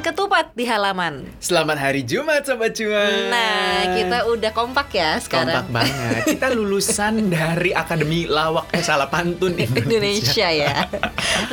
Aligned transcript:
Makan 0.00 0.16
ketupat 0.16 0.56
di 0.56 0.64
halaman. 0.64 1.28
Selamat 1.44 1.76
hari 1.76 2.00
Jumat 2.00 2.48
Sobat 2.48 2.72
Cuan 2.72 3.28
Nah, 3.28 4.00
kita 4.00 4.32
udah 4.32 4.48
kompak 4.56 4.88
ya 4.96 5.20
Kompak 5.20 5.44
sekarang. 5.44 5.68
banget 5.68 6.22
Kita 6.24 6.48
lulusan 6.56 7.28
dari 7.36 7.76
Akademi 7.76 8.24
Lawak 8.24 8.72
Eh 8.72 8.80
salah 8.80 9.12
pantun 9.12 9.60
Indonesia, 9.60 9.84
Indonesia 9.84 10.48
ya. 10.56 10.88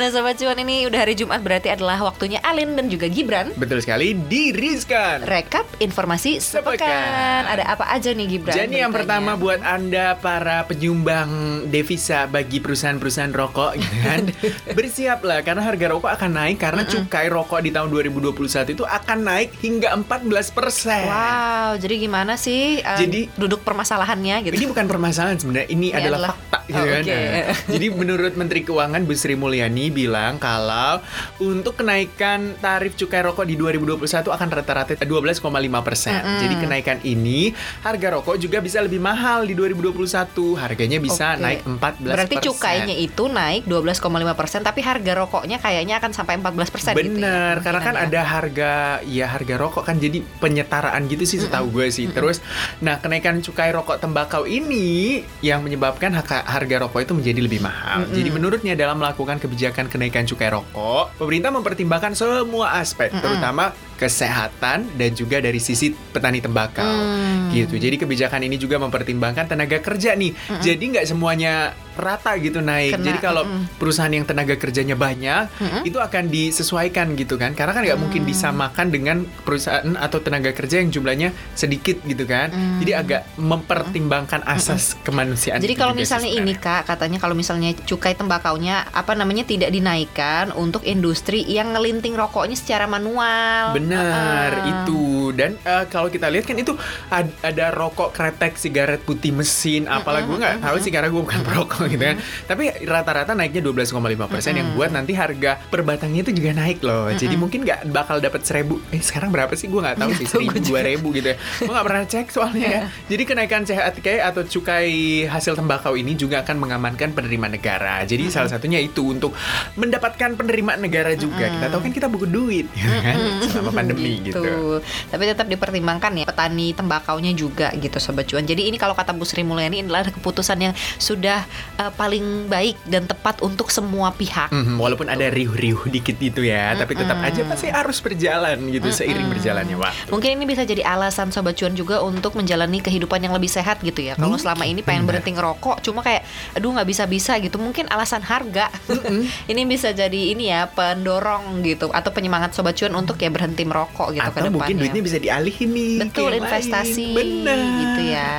Nah, 0.00 0.08
sobat 0.08 0.40
cuan 0.40 0.56
ini 0.64 0.88
udah 0.88 0.96
hari 0.96 1.12
Jumat 1.12 1.44
berarti 1.44 1.68
adalah 1.68 2.00
waktunya 2.00 2.40
Alin 2.40 2.72
dan 2.72 2.88
juga 2.88 3.12
Gibran. 3.12 3.52
Betul 3.52 3.84
sekali 3.84 4.16
diriskan 4.16 5.28
Rekap 5.28 5.68
informasi 5.76 6.40
sepekan. 6.40 6.88
Sepekan. 6.88 7.42
Ada 7.52 7.64
apa 7.68 7.84
aja 7.92 8.16
nih 8.16 8.32
Gibran? 8.32 8.56
Jadi 8.56 8.80
yang 8.80 8.96
pertama 8.96 9.36
buat 9.36 9.60
Anda 9.60 10.16
para 10.16 10.64
penyumbang 10.64 11.28
devisa 11.68 12.24
bagi 12.24 12.64
perusahaan-perusahaan 12.64 13.28
rokok 13.28 13.76
gitu 13.76 13.96
kan. 14.08 14.24
Bersiaplah 14.72 15.44
karena 15.44 15.60
harga 15.68 15.92
rokok 15.92 16.16
akan 16.16 16.30
naik 16.32 16.56
karena 16.56 16.88
cukai 16.88 17.28
rokok 17.28 17.60
di 17.60 17.76
tahun 17.76 17.92
2021 18.38 18.76
itu 18.78 18.84
akan 18.86 19.18
naik 19.20 19.50
hingga 19.58 19.88
14%. 19.98 21.10
Wow, 21.10 21.70
jadi 21.76 21.94
gimana 21.98 22.38
sih 22.38 22.78
eh, 22.78 22.98
Jadi- 22.98 23.26
duduk 23.34 23.66
permasalahannya 23.66 24.46
gitu? 24.46 24.54
Ini 24.54 24.66
bukan 24.66 24.86
permasalahan 24.86 25.36
sebenarnya, 25.36 25.68
ini 25.68 25.90
Ini 25.90 25.98
adalah, 25.98 26.30
adalah- 26.30 26.30
fakta 26.30 26.58
gitu 26.64 26.78
Oh, 26.78 26.84
kan. 26.84 27.02
oke. 27.02 27.16
Nah, 27.18 27.44
jadi 27.74 27.86
menurut 27.90 28.32
Menteri 28.36 28.60
Keuangan 28.62 29.00
Bu 29.02 29.14
Sri 29.14 29.34
Mulyani 29.34 29.86
bilang 29.90 30.38
kalau 30.38 31.00
untuk 31.40 31.74
kenaikan 31.74 32.54
tarif 32.58 32.94
cukai 32.94 33.24
rokok 33.24 33.44
di 33.44 33.56
2021 33.56 34.30
akan 34.30 34.48
rata-rata 34.48 34.92
12,5 34.94 35.42
persen. 35.82 36.20
Jadi 36.38 36.54
kenaikan 36.56 36.98
ini 37.02 37.50
harga 37.82 38.08
rokok 38.14 38.36
juga 38.36 38.60
bisa 38.60 38.78
lebih 38.78 39.00
mahal 39.00 39.44
di 39.44 39.56
2021. 39.56 40.54
Harganya 40.54 40.98
bisa 41.00 41.34
Oke. 41.34 41.42
naik 41.42 41.60
14 41.64 42.12
Berarti 42.14 42.36
cukainya 42.38 42.94
itu 42.94 43.24
naik 43.26 43.64
12,5 43.64 44.36
persen, 44.36 44.60
tapi 44.60 44.84
harga 44.84 45.12
rokoknya 45.16 45.56
kayaknya 45.58 45.96
akan 45.96 46.12
sampai 46.12 46.36
14 46.36 46.68
persen 46.68 46.92
gitu 46.92 47.00
ya? 47.00 47.08
Bener, 47.08 47.54
karena 47.64 47.80
kan 47.80 47.94
ya. 47.96 48.04
ada 48.04 48.20
harga 48.28 49.00
ya 49.08 49.24
harga 49.32 49.56
rokok 49.56 49.88
kan 49.88 49.96
jadi 49.96 50.20
penyetaraan 50.44 51.08
gitu 51.08 51.24
sih 51.24 51.40
setahu 51.40 51.72
gue 51.72 51.88
sih. 51.88 52.12
Terus, 52.12 52.44
nah 52.84 53.00
kenaikan 53.00 53.40
cukai 53.40 53.72
rokok 53.72 53.96
tembakau 53.96 54.44
ini 54.44 55.24
yang 55.40 55.64
menyebabkan 55.64 56.12
harga 56.20 56.76
rokok 56.84 57.00
itu 57.08 57.12
menjadi 57.16 57.40
lebih 57.40 57.64
mahal. 57.64 58.04
Jadi 58.12 58.28
menurutnya 58.28 58.76
dalam 58.76 59.00
melakukan 59.00 59.40
kebijakan 59.40 59.88
kenaikan 59.88 60.28
cukai 60.28 60.52
rokok, 60.52 61.16
pemerintah 61.16 61.48
mempertimbangkan 61.48 62.12
semua 62.12 62.76
aspek, 62.76 63.08
terutama 63.08 63.72
kesehatan 63.98 64.94
dan 64.94 65.10
juga 65.12 65.42
dari 65.42 65.58
sisi 65.58 65.90
petani 65.90 66.38
tembakau. 66.38 66.86
Hmm. 66.86 67.50
Gitu. 67.50 67.74
Jadi 67.74 67.98
kebijakan 67.98 68.46
ini 68.46 68.54
juga 68.54 68.78
mempertimbangkan 68.78 69.50
tenaga 69.50 69.82
kerja 69.82 70.14
nih. 70.14 70.32
Jadi 70.62 70.84
nggak 70.94 71.06
semuanya 71.06 71.74
rata 71.98 72.38
gitu 72.38 72.62
naik. 72.62 72.94
Kena, 72.94 73.04
Jadi 73.10 73.18
kalau 73.18 73.42
mm-mm. 73.42 73.74
perusahaan 73.74 74.06
yang 74.08 74.22
tenaga 74.22 74.54
kerjanya 74.54 74.94
banyak 74.94 75.50
itu 75.82 75.98
akan 75.98 76.30
disesuaikan 76.30 77.18
gitu 77.18 77.34
kan 77.34 77.58
karena 77.58 77.74
kan 77.74 77.82
nggak 77.82 77.98
mungkin 77.98 78.22
Hmm. 78.22 78.30
disamakan 78.30 78.86
dengan 78.90 79.16
perusahaan 79.42 79.98
atau 79.98 80.22
tenaga 80.22 80.54
kerja 80.54 80.78
yang 80.78 80.94
jumlahnya 80.94 81.34
sedikit 81.54 81.98
gitu 82.04 82.22
kan 82.22 82.54
jadi 82.78 83.02
agak 83.02 83.22
mempertimbangkan 83.34 84.46
asas 84.46 84.94
kemanusiaan 85.02 85.58
Hmm. 85.58 85.66
Jadi 85.66 85.74
kalau 85.74 85.94
misalnya 85.96 86.30
ini 86.30 86.54
sebenarnya. 86.54 86.82
kak 86.82 86.94
katanya 86.94 87.18
kalau 87.18 87.34
misalnya 87.34 87.74
cukai 87.82 88.14
tembakaunya 88.14 88.86
apa 88.90 89.18
namanya 89.18 89.42
tidak 89.42 89.74
dinaikkan 89.74 90.54
untuk 90.54 90.86
industri 90.86 91.42
yang 91.42 91.74
ngelinting 91.74 92.14
rokoknya 92.14 92.54
secara 92.54 92.86
manual. 92.86 93.74
Benar 93.88 94.50
Ah. 94.50 94.68
itu. 94.68 95.02
Dan 95.30 95.56
eh, 95.58 95.84
kalau 95.86 96.08
kita 96.08 96.26
lihat 96.26 96.44
kan 96.44 96.56
itu 96.56 96.72
ad- 97.08 97.32
ada 97.40 97.70
rokok 97.70 98.10
kretek 98.10 98.54
sigaret 98.54 99.00
putih 99.00 99.30
mesin 99.30 99.84
apalah 99.86 100.20
gue 100.20 100.34
nggak 100.34 100.60
tahu 100.60 100.76
sih 100.78 100.90
karena 100.90 101.08
gue 101.08 101.18
bukan 101.18 101.40
perokok 101.42 101.84
gitu 101.86 102.04
kan. 102.04 102.16
Tapi 102.44 102.84
rata-rata 102.84 103.32
naiknya 103.32 103.60
12,5 103.62 103.96
persen 104.26 104.52
yang 104.54 104.72
buat 104.72 104.90
nanti 104.90 105.12
harga 105.12 105.56
per 105.62 105.80
batangnya 105.82 106.22
itu 106.22 106.32
juga 106.34 106.52
naik 106.54 106.80
loh. 106.80 107.08
Jadi 107.10 107.34
mungkin 107.34 107.62
nggak 107.62 107.88
bakal 107.88 108.18
dapat 108.18 108.42
seribu 108.42 108.80
eh 108.90 109.00
sekarang 109.00 109.30
berapa 109.30 109.52
sih? 109.52 109.66
Gue 109.66 109.80
nggak 109.80 109.96
tahu 109.96 110.10
sih 110.14 110.26
seribu 110.26 110.58
dua 110.60 110.80
ribu 110.82 111.08
gitu 111.10 111.32
ya. 111.32 111.36
Gue 111.58 111.70
nggak 111.70 111.86
pernah 111.86 112.04
cek 112.04 112.26
soalnya 112.28 112.66
ya. 112.66 112.80
Jadi 113.06 113.22
kenaikan 113.24 113.62
CHTK 113.62 114.08
atau 114.22 114.42
cukai 114.42 114.90
hasil 115.24 115.54
tembakau 115.54 115.94
ini 115.94 116.12
juga 116.14 116.40
akan 116.40 116.56
mengamankan 116.58 117.12
penerimaan 117.12 117.52
negara. 117.52 118.02
Jadi 118.02 118.28
salah 118.28 118.48
satunya 118.48 118.78
itu 118.78 119.08
untuk 119.08 119.32
mendapatkan 119.74 120.34
penerimaan 120.34 120.80
negara 120.80 121.14
juga. 121.14 121.46
Kita 121.48 121.66
tahu 121.68 121.80
kan 121.80 121.92
kita 121.92 122.08
buku 122.08 122.26
duit 122.26 122.66
ya 122.74 122.88
kan? 123.02 123.16
Selama 123.44 123.77
pandemi 123.78 124.12
gitu. 124.26 124.82
Tapi 124.82 125.22
tetap 125.22 125.46
dipertimbangkan 125.46 126.12
ya 126.18 126.26
petani 126.26 126.74
tembakaunya 126.74 127.32
juga 127.32 127.70
gitu 127.78 127.96
sobat 128.02 128.26
cuan. 128.26 128.44
Jadi 128.44 128.66
ini 128.66 128.76
kalau 128.76 128.92
kata 128.98 129.14
Bu 129.14 129.22
Sri 129.22 129.46
Mulyani 129.46 129.86
adalah 129.86 130.06
keputusan 130.10 130.58
yang 130.58 130.74
sudah 130.98 131.46
eh, 131.78 131.92
paling 131.94 132.50
baik 132.50 132.76
dan 132.84 133.06
tepat 133.06 133.40
untuk 133.40 133.70
semua 133.70 134.10
pihak. 134.12 134.50
Mhm, 134.50 134.76
walaupun 134.80 135.06
ada 135.06 135.30
riuh-riuh 135.30 135.86
dikit 135.88 136.18
itu 136.18 136.42
ya, 136.44 136.74
tapi 136.74 136.98
tetap 136.98 137.18
aja 137.22 137.44
pasti 137.46 137.68
harus 137.70 137.98
berjalan 138.02 138.58
gitu 138.72 138.88
seiring 138.90 139.28
berjalannya 139.30 139.76
waktu. 139.78 140.10
Mungkin 140.10 140.30
ini 140.40 140.44
bisa 140.48 140.66
jadi 140.66 140.82
alasan 140.82 141.30
sobat 141.30 141.54
cuan 141.54 141.76
juga 141.76 142.02
untuk 142.02 142.34
menjalani 142.34 142.82
kehidupan 142.82 143.22
yang 143.22 143.34
lebih 143.36 143.48
sehat 143.48 143.80
gitu 143.84 144.02
ya. 144.02 144.18
Kalau 144.18 144.34
selama 144.40 144.66
ini 144.66 144.82
pengen 144.82 145.04
benar. 145.04 145.20
berhenti 145.20 145.30
ngerokok, 145.36 145.76
cuma 145.84 146.00
kayak 146.02 146.26
aduh 146.56 146.74
nggak 146.74 146.88
bisa 146.88 147.04
bisa 147.06 147.32
gitu. 147.38 147.56
Mungkin 147.60 147.86
alasan 147.92 148.24
harga. 148.24 148.72
ini 149.52 149.62
bisa 149.68 149.92
jadi 149.92 150.32
ini 150.34 150.50
ya 150.50 150.66
pendorong 150.72 151.60
gitu 151.62 151.92
atau 151.92 152.10
penyemangat 152.10 152.56
sobat 152.56 152.74
cuan 152.78 152.94
untuk 152.96 153.20
ya 153.20 153.28
berhenti 153.28 153.67
merokok 153.68 154.08
gitu 154.16 154.28
ke 154.32 154.38
Atau 154.40 154.50
mungkin 154.50 154.74
duitnya 154.80 155.02
bisa 155.04 155.18
dialihin 155.20 155.70
nih. 155.70 155.94
Betul 156.08 156.30
investasi. 156.40 157.14
Benar. 157.14 157.58
gitu 157.60 158.02
ya. 158.08 158.32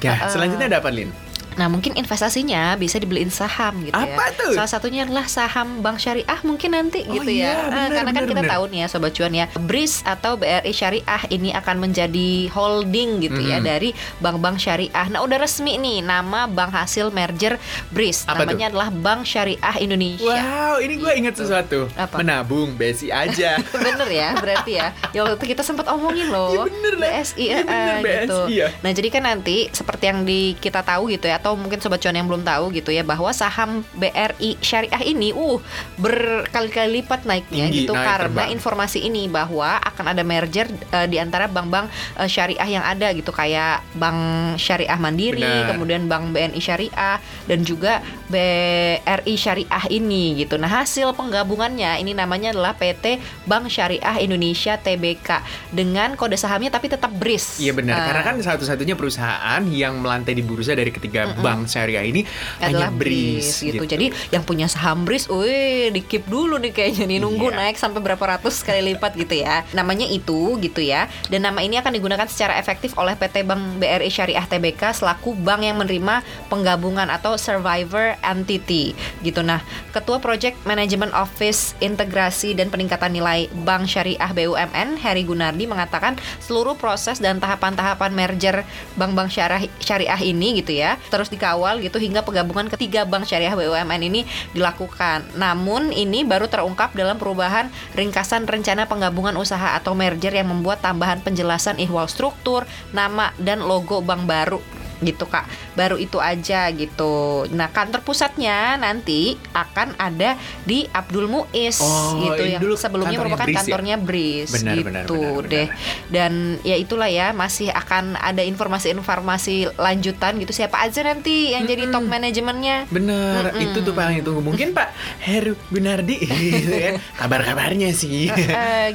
Ya, 0.00 0.12
Uh-uh. 0.20 0.30
selanjutnya 0.32 0.66
ada 0.72 0.78
apa, 0.80 0.90
Lin? 0.92 1.23
Nah 1.54 1.66
mungkin 1.66 1.94
investasinya 1.94 2.74
bisa 2.74 2.96
dibeliin 2.96 3.28
saham 3.28 3.82
gitu 3.82 3.92
ya. 3.92 4.06
Apa 4.08 4.24
tuh? 4.34 4.52
Salah 4.52 4.70
satunya 4.70 5.02
adalah 5.02 5.26
saham 5.26 5.80
bank 5.80 5.98
syariah 5.98 6.40
mungkin 6.42 6.70
nanti 6.72 7.02
Oh 7.04 7.14
gitu 7.16 7.30
iya, 7.30 7.44
ya. 7.44 7.52
Eh, 7.52 7.60
benar, 7.60 7.88
karena 7.90 8.00
kan 8.04 8.14
benar, 8.16 8.24
kita 8.26 8.42
benar. 8.42 8.52
tahu 8.52 8.64
nih 8.66 8.78
ya 8.78 8.86
sobat 8.86 9.12
cuan 9.12 9.32
ya, 9.32 9.46
BRIS 9.56 9.94
atau 10.04 10.32
BRI 10.34 10.72
Syariah 10.72 11.22
ini 11.28 11.50
akan 11.50 11.76
menjadi 11.80 12.30
holding 12.48 13.10
gitu 13.20 13.40
ya 13.40 13.58
Mhm. 13.58 13.64
dari 13.64 13.90
bank-bank 14.18 14.56
syariah. 14.56 15.06
Nah 15.08 15.20
udah 15.20 15.38
resmi 15.38 15.76
nih 15.76 16.00
nama 16.00 16.46
bank 16.46 16.72
hasil 16.72 17.10
merger 17.10 17.56
BRIS. 17.88 18.24
Apa 18.24 18.44
Namanya 18.44 18.68
adalah 18.68 18.88
Bank 18.90 19.24
Syariah 19.24 19.76
Indonesia. 19.78 20.26
Wow, 20.26 20.78
ini 20.78 20.94
gue 20.96 21.12
ingat 21.14 21.34
sesuatu. 21.34 21.86
Apa? 21.94 22.18
Menabung, 22.18 22.74
besi 22.74 23.08
aja. 23.08 23.56
bener 23.84 24.08
ya 24.08 24.34
berarti 24.34 24.72
ya 24.74 24.86
ya 25.10 25.20
waktu 25.20 25.36
itu 25.36 25.46
kita 25.50 25.62
sempat 25.62 25.86
omongin 25.86 26.26
loh 26.26 26.50
Iya, 26.50 26.60
bener 26.66 26.94
lah. 26.96 27.08
BSI 27.14 27.44
eh, 27.44 27.62
bener, 27.62 27.94
gitu 28.22 28.38
BSI 28.40 28.54
ya. 28.54 28.68
nah 28.76 28.90
jadi 28.90 29.08
kan 29.10 29.22
nanti 29.24 29.56
seperti 29.70 30.04
yang 30.06 30.20
di 30.22 30.40
kita 30.54 30.80
tahu 30.80 31.08
gitu 31.08 31.26
ya 31.26 31.36
atau 31.44 31.60
mungkin 31.60 31.76
sobat 31.76 32.00
cuan 32.00 32.16
yang 32.16 32.24
belum 32.24 32.40
tahu 32.40 32.72
gitu 32.72 32.88
ya 32.88 33.04
bahwa 33.04 33.28
saham 33.36 33.84
BRI 34.00 34.56
Syariah 34.64 35.04
ini 35.04 35.36
uh 35.36 35.60
berkali-kali 36.00 37.04
lipat 37.04 37.28
naiknya 37.28 37.68
Tinggi, 37.68 37.84
gitu 37.84 37.92
naik 37.92 38.08
karena 38.08 38.48
terbang. 38.48 38.56
informasi 38.56 39.04
ini 39.04 39.28
bahwa 39.28 39.76
akan 39.76 40.16
ada 40.16 40.24
merger 40.24 40.72
eh, 40.72 41.04
di 41.04 41.20
antara 41.20 41.44
bank-bank 41.44 41.92
eh, 42.16 42.28
syariah 42.32 42.80
yang 42.80 42.80
ada 42.80 43.12
gitu 43.12 43.28
kayak 43.28 43.84
Bank 43.92 44.56
Syariah 44.56 44.96
Mandiri 44.96 45.44
Benar. 45.44 45.76
kemudian 45.76 46.08
Bank 46.08 46.32
BNI 46.32 46.60
Syariah 46.64 47.20
dan 47.44 47.60
juga 47.60 48.00
BRI 48.32 49.34
Syariah 49.36 49.84
ini 49.92 50.40
gitu. 50.40 50.56
Nah, 50.56 50.80
hasil 50.80 51.12
penggabungannya 51.12 52.00
ini 52.00 52.16
namanya 52.16 52.56
adalah 52.56 52.72
PT 52.72 53.20
Bank 53.44 53.68
Syariah 53.68 54.16
Indonesia 54.16 54.80
TBK 54.80 55.44
dengan 55.76 56.16
kode 56.16 56.40
sahamnya 56.40 56.72
tapi 56.72 56.88
tetap 56.88 57.12
BRIS. 57.12 57.60
Iya 57.60 57.76
benar, 57.76 58.00
Eh, 58.00 58.06
karena 58.08 58.22
kan 58.24 58.36
satu-satunya 58.40 58.96
perusahaan 58.96 59.60
yang 59.68 60.00
melantai 60.00 60.32
di 60.32 60.40
bursa 60.40 60.72
dari 60.72 60.88
ketiga 60.88 61.33
bank 61.40 61.70
syariah 61.70 62.04
ini 62.04 62.22
adalah 62.60 62.90
hanya 62.90 62.98
BRIS 62.98 63.14
BRIS 63.14 63.48
gitu. 63.64 63.84
Jadi 63.84 64.06
yang 64.30 64.42
punya 64.44 64.66
saham 64.66 65.02
BRIS, 65.06 65.28
wih, 65.30 65.90
di 65.92 66.00
keep 66.04 66.26
dulu 66.26 66.58
nih 66.60 66.72
kayaknya 66.72 67.04
nih 67.08 67.18
nunggu 67.22 67.50
Iya. 67.50 67.58
naik 67.60 67.76
sampai 67.76 68.00
berapa 68.00 68.24
ratus 68.24 68.64
kali 68.64 68.94
lipat 68.94 69.14
gitu 69.18 69.34
ya. 69.42 69.62
Namanya 69.76 70.08
itu 70.08 70.56
gitu 70.60 70.80
ya. 70.80 71.06
Dan 71.28 71.44
nama 71.46 71.60
ini 71.60 71.78
akan 71.78 71.92
digunakan 71.94 72.26
secara 72.26 72.56
efektif 72.56 72.96
oleh 72.96 73.14
PT 73.14 73.44
Bank 73.44 73.80
BRI 73.80 74.10
Syariah 74.10 74.46
TBK 74.46 74.96
selaku 74.96 75.36
bank 75.36 75.62
yang 75.62 75.76
menerima 75.78 76.24
penggabungan 76.48 77.08
atau 77.10 77.36
survivor 77.36 78.16
entity 78.24 78.96
gitu. 79.20 79.44
Nah, 79.44 79.60
Ketua 79.92 80.18
Project 80.18 80.58
Management 80.64 81.12
Office 81.14 81.76
Integrasi 81.78 82.56
dan 82.56 82.72
Peningkatan 82.72 83.12
Nilai 83.14 83.46
Bank 83.64 83.86
Syariah 83.86 84.30
BUMN 84.32 84.98
Heri 84.98 85.22
Gunardi 85.22 85.64
mengatakan 85.68 86.16
seluruh 86.42 86.74
proses 86.74 87.20
dan 87.20 87.38
tahapan-tahapan 87.38 88.10
merger 88.12 88.56
bank-bank 88.98 89.30
syariah 89.30 89.70
syariah 89.80 90.20
ini 90.20 90.60
gitu 90.62 90.76
ya 90.76 90.96
terus 91.08 91.23
dikawal 91.30 91.80
gitu 91.80 91.96
hingga 92.02 92.24
penggabungan 92.26 92.68
ketiga 92.72 93.06
bank 93.06 93.28
syariah 93.28 93.54
BUMN 93.54 94.02
ini 94.02 94.26
dilakukan. 94.52 95.24
Namun 95.38 95.94
ini 95.94 96.26
baru 96.26 96.50
terungkap 96.50 96.92
dalam 96.92 97.16
perubahan 97.16 97.70
ringkasan 97.94 98.44
rencana 98.44 98.90
penggabungan 98.90 99.38
usaha 99.38 99.78
atau 99.78 99.94
merger 99.94 100.34
yang 100.34 100.50
membuat 100.50 100.82
tambahan 100.82 101.22
penjelasan 101.22 101.78
ihwal 101.80 102.10
struktur, 102.10 102.66
nama 102.90 103.30
dan 103.38 103.62
logo 103.62 104.02
bank 104.02 104.26
baru 104.26 104.73
gitu 105.04 105.28
kak. 105.28 105.44
Baru 105.76 105.96
itu 105.96 106.18
aja 106.18 106.66
gitu. 106.72 107.44
Nah 107.52 107.68
kantor 107.68 108.00
pusatnya 108.00 108.74
nanti 108.76 109.36
akan 109.52 109.94
ada 109.96 110.34
di 110.64 110.88
Abdul 110.90 111.28
Muiz 111.28 111.78
Oh, 111.78 112.18
gitu 112.24 112.42
yang 112.44 112.60
dulu 112.60 112.74
sebelumnya 112.74 113.16
kantornya 113.16 113.36
merupakan 113.36 113.46
Breeze 113.46 113.54
ya? 113.54 113.60
kantornya 113.60 113.96
Breeze 114.00 114.52
Benar, 114.52 114.74
gitu 114.74 114.84
benar, 114.88 115.04
benar, 115.04 115.30
benar. 115.36 115.50
deh. 115.52 115.68
Dan 116.08 116.32
ya 116.62 116.76
itulah 116.76 117.08
ya 117.08 117.26
masih 117.30 117.68
akan 117.68 118.16
ada 118.16 118.42
informasi-informasi 118.42 119.76
lanjutan 119.76 120.36
gitu 120.38 120.52
siapa 120.52 120.80
aja 120.80 121.02
nanti 121.02 121.52
yang 121.52 121.64
jadi 121.64 121.88
top 121.88 122.04
manajemennya. 122.04 122.86
Bener, 122.88 123.52
Mm-mm. 123.52 123.64
itu 123.64 123.78
tuh 123.80 123.92
paling 123.92 124.20
ditunggu. 124.20 124.40
Mungkin 124.40 124.72
Pak 124.72 124.88
Heru 125.20 125.54
Gunardi 125.68 126.16
gitu 126.58 126.72
kan. 126.72 126.94
Kabar-kabarnya 127.16 127.90
sih. 127.92 128.30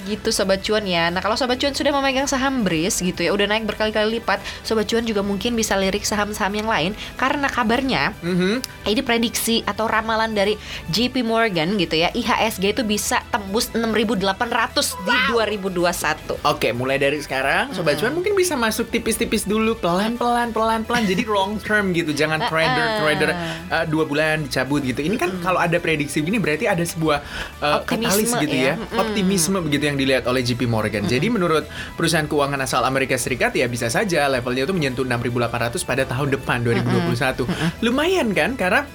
Gitu 0.05 0.29
sobat 0.29 0.61
cuan 0.61 0.85
ya. 0.85 1.09
Nah 1.09 1.19
kalau 1.19 1.35
sobat 1.35 1.57
cuan 1.57 1.73
sudah 1.73 1.91
memegang 1.91 2.25
saham 2.25 2.61
Breeze 2.63 2.99
gitu 2.99 3.21
ya, 3.21 3.31
udah 3.31 3.45
naik 3.45 3.65
berkali-kali 3.65 4.19
lipat, 4.19 4.39
sobat 4.63 4.85
cuan 4.85 5.03
juga 5.03 5.21
mungkin 5.21 5.53
bisa 5.53 5.75
lirik 5.75 5.98
saham-saham 6.03 6.53
yang 6.53 6.67
lain 6.67 6.91
karena 7.15 7.47
kabarnya 7.47 8.11
Mhm. 8.19 8.61
ini 8.85 9.01
prediksi 9.01 9.61
atau 9.63 9.85
ramalan 9.85 10.31
dari 10.31 10.55
JP 10.87 11.21
Morgan 11.21 11.75
gitu 11.75 11.95
ya, 11.95 12.09
IHSG 12.09 12.73
itu 12.73 12.83
bisa 12.83 13.21
tembus 13.29 13.69
6.800 13.71 14.97
di 14.99 15.15
2021. 15.29 16.35
Oke, 16.43 16.71
mulai 16.71 16.97
dari 16.97 17.19
sekarang 17.19 17.71
Sobat 17.71 17.97
Cuan 17.97 18.13
mungkin 18.13 18.33
bisa 18.33 18.53
masuk 18.53 18.89
tipis-tipis 18.89 19.45
dulu 19.45 19.75
pelan-pelan 19.75 20.49
pelan-pelan 20.49 21.05
jadi 21.05 21.23
long 21.29 21.57
term 21.57 21.91
gitu. 21.91 22.11
Jangan 22.11 22.45
trader 22.45 22.87
trader 22.99 23.29
uh, 23.69 23.85
dua 23.85 24.03
bulan 24.03 24.43
dicabut 24.43 24.81
gitu. 24.81 24.99
Ini 24.99 25.15
kan 25.15 25.29
kalau 25.39 25.57
ada 25.57 25.77
prediksi 25.77 26.19
gini 26.19 26.37
berarti 26.37 26.65
ada 26.65 26.81
sebuah 26.81 27.21
uh, 27.59 27.81
Optimisme 27.81 28.09
katalis 28.09 28.31
gitu 28.41 28.55
ya. 28.55 28.73
ya. 28.75 28.97
Optimisme 28.97 29.57
begitu 29.61 29.83
yang 29.85 29.97
dilihat 29.97 30.23
oleh 30.25 30.41
JP 30.41 30.65
Morgan. 30.65 31.05
Jadi 31.05 31.27
menurut 31.29 31.63
perusahaan 31.93 32.25
keuangan 32.25 32.59
asal 32.59 32.81
Amerika 32.83 33.15
Serikat 33.15 33.53
ya 33.53 33.69
bisa 33.69 33.87
saja 33.87 34.25
levelnya 34.25 34.65
itu 34.65 34.73
menyentuh 34.73 35.05
6.800 35.05 35.78
pada 35.83 36.03
tahun 36.07 36.35
depan 36.35 36.63
2021. 36.63 37.45
Lumayan 37.85 38.31
kan 38.35 38.53
karena 38.55 38.85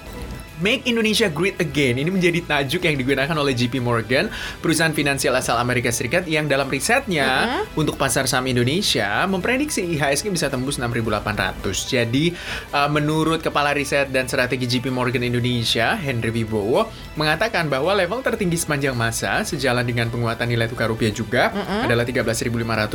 Make 0.55 0.87
Indonesia 0.87 1.27
Great 1.27 1.59
Again 1.59 1.99
ini 1.99 2.07
menjadi 2.07 2.39
tajuk 2.39 2.87
yang 2.87 2.95
digunakan 2.95 3.35
oleh 3.35 3.51
JP 3.51 3.83
Morgan, 3.83 4.31
perusahaan 4.63 4.95
finansial 4.95 5.35
asal 5.35 5.59
Amerika 5.59 5.91
Serikat 5.91 6.23
yang 6.31 6.47
dalam 6.47 6.71
risetnya 6.71 7.59
untuk 7.75 7.99
pasar 7.99 8.23
saham 8.23 8.47
Indonesia 8.47 9.27
memprediksi 9.27 9.83
IHSG 9.83 10.31
bisa 10.31 10.47
tembus 10.47 10.79
6.800. 10.79 11.59
Jadi 11.91 12.31
uh, 12.71 12.87
menurut 12.87 13.43
kepala 13.43 13.75
riset 13.75 14.07
dan 14.15 14.31
strategi 14.31 14.63
JP 14.63 14.95
Morgan 14.95 15.27
Indonesia, 15.27 15.99
Henry 15.99 16.31
Wibowo, 16.31 16.87
mengatakan 17.19 17.67
bahwa 17.67 17.91
level 17.91 18.23
tertinggi 18.23 18.55
sepanjang 18.55 18.95
masa 18.95 19.43
sejalan 19.43 19.83
dengan 19.83 20.07
penguatan 20.07 20.47
nilai 20.47 20.71
tukar 20.71 20.87
rupiah 20.87 21.11
juga 21.11 21.51
adalah 21.83 22.07
13.500 22.07 22.47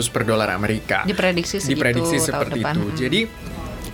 per 0.09 0.23
dolar 0.25 0.49
Amerika. 0.57 1.05
Diprediksi 1.05 1.61
segitu 1.61 1.77
Diprediksi 1.77 2.17
tahun 2.17 2.25
seperti 2.25 2.61
depan. 2.65 2.73
itu. 2.73 2.85
Jadi 2.97 3.21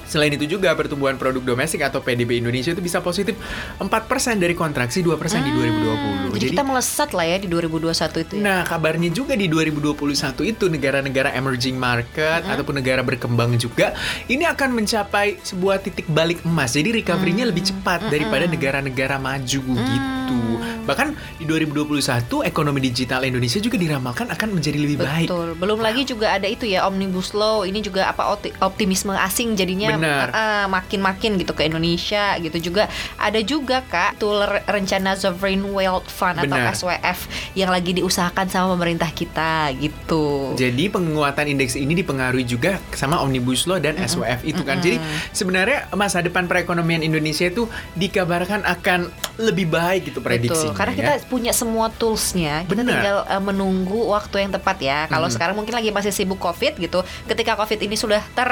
Selain 0.07 0.31
itu 0.31 0.47
juga 0.47 0.71
pertumbuhan 0.73 1.19
produk 1.19 1.43
domestik 1.43 1.83
atau 1.83 1.99
PDB 2.01 2.39
Indonesia 2.39 2.71
itu 2.71 2.81
bisa 2.81 3.03
positif 3.03 3.35
4% 3.79 3.91
dari 4.39 4.55
kontraksi 4.55 5.03
2% 5.03 5.19
di 5.43 5.51
2020. 5.51 6.31
Hmm, 6.31 6.33
Jadi, 6.33 6.53
kita 6.55 6.63
melesat 6.63 7.11
lah 7.11 7.27
ya 7.27 7.37
di 7.37 7.49
2021 7.51 8.23
itu 8.23 8.33
ya. 8.39 8.43
Nah, 8.43 8.61
kabarnya 8.63 9.11
juga 9.11 9.35
di 9.35 9.47
2021 9.51 10.47
itu 10.47 10.65
negara-negara 10.67 11.35
emerging 11.35 11.77
market 11.77 12.47
ataupun 12.47 12.79
negara 12.79 13.03
berkembang 13.03 13.59
juga 13.59 13.93
ini 14.27 14.47
akan 14.47 14.73
mencapai 14.73 15.43
sebuah 15.43 15.83
titik 15.83 16.07
balik 16.09 16.43
emas. 16.43 16.73
Jadi 16.73 17.03
recovery-nya 17.03 17.45
lebih 17.47 17.67
cepat 17.67 18.07
daripada 18.07 18.47
negara-negara 18.47 19.19
maju 19.19 19.61
gitu. 19.67 20.41
Bahkan 20.87 21.09
di 21.39 21.45
2021 21.45 22.47
ekonomi 22.47 22.79
digital 22.79 23.27
Indonesia 23.27 23.59
juga 23.59 23.75
diramalkan 23.75 24.31
akan 24.31 24.49
menjadi 24.55 24.79
lebih 24.79 25.03
baik. 25.03 25.27
Betul. 25.27 25.49
Belum 25.59 25.79
lagi 25.83 26.07
juga 26.07 26.31
ada 26.31 26.47
itu 26.47 26.63
ya 26.65 26.87
Omnibus 26.87 27.35
Law. 27.35 27.67
Ini 27.67 27.83
juga 27.83 28.07
apa 28.07 28.31
opti- 28.31 28.55
optimisme 28.63 29.11
asing 29.13 29.59
jadinya 29.59 29.96
Benar. 30.01 30.27
eh, 30.33 30.67
makin-makin 30.69 31.41
gitu 31.41 31.53
ke 31.53 31.67
Indonesia 31.67 32.37
gitu 32.39 32.73
juga. 32.73 32.89
Ada 33.17 33.41
juga 33.43 33.83
Kak 33.87 34.21
re- 34.21 34.65
rencana 34.67 35.17
Sovereign 35.17 35.63
Wealth 35.73 36.09
Fund 36.11 36.41
atau 36.41 36.57
Benar. 36.57 36.75
SWF 36.75 37.19
yang 37.57 37.71
lagi 37.73 37.97
diusahakan 37.97 38.47
sama 38.49 38.77
pemerintah 38.77 39.11
kita 39.11 39.73
gitu. 39.77 40.55
Jadi 40.55 40.89
penguatan 40.93 41.47
indeks 41.49 41.75
ini 41.79 41.97
dipengaruhi 41.97 42.45
juga 42.45 42.79
sama 42.93 43.21
Omnibus 43.23 43.65
Law 43.65 43.81
dan 43.81 43.97
SWF 43.97 44.45
itu 44.45 44.63
kan. 44.63 44.79
Jadi 44.85 45.01
sebenarnya 45.33 45.89
masa 45.97 46.21
depan 46.21 46.47
perekonomian 46.47 47.01
Indonesia 47.03 47.49
itu 47.49 47.69
dikabarkan 47.97 48.63
akan 48.67 49.09
lebih 49.37 49.69
baik 49.69 50.13
gitu 50.13 50.25
prediksinya. 50.25 50.73
Betul, 50.73 50.79
karena 50.79 50.93
kita 50.97 51.15
ya. 51.21 51.25
punya 51.29 51.53
semua 51.53 51.93
toolsnya, 51.93 52.65
kita 52.65 52.83
tinggal 52.83 53.25
uh, 53.29 53.43
menunggu 53.43 54.09
waktu 54.09 54.49
yang 54.49 54.53
tepat 54.53 54.77
ya. 54.81 54.99
Kalau 55.09 55.29
sekarang 55.29 55.55
mungkin 55.57 55.77
lagi 55.77 55.93
masih 55.93 56.13
sibuk 56.13 56.41
COVID 56.41 56.81
gitu, 56.81 57.05
ketika 57.29 57.53
COVID 57.57 57.81
ini 57.85 57.97
sudah 57.97 58.21
ter 58.33 58.51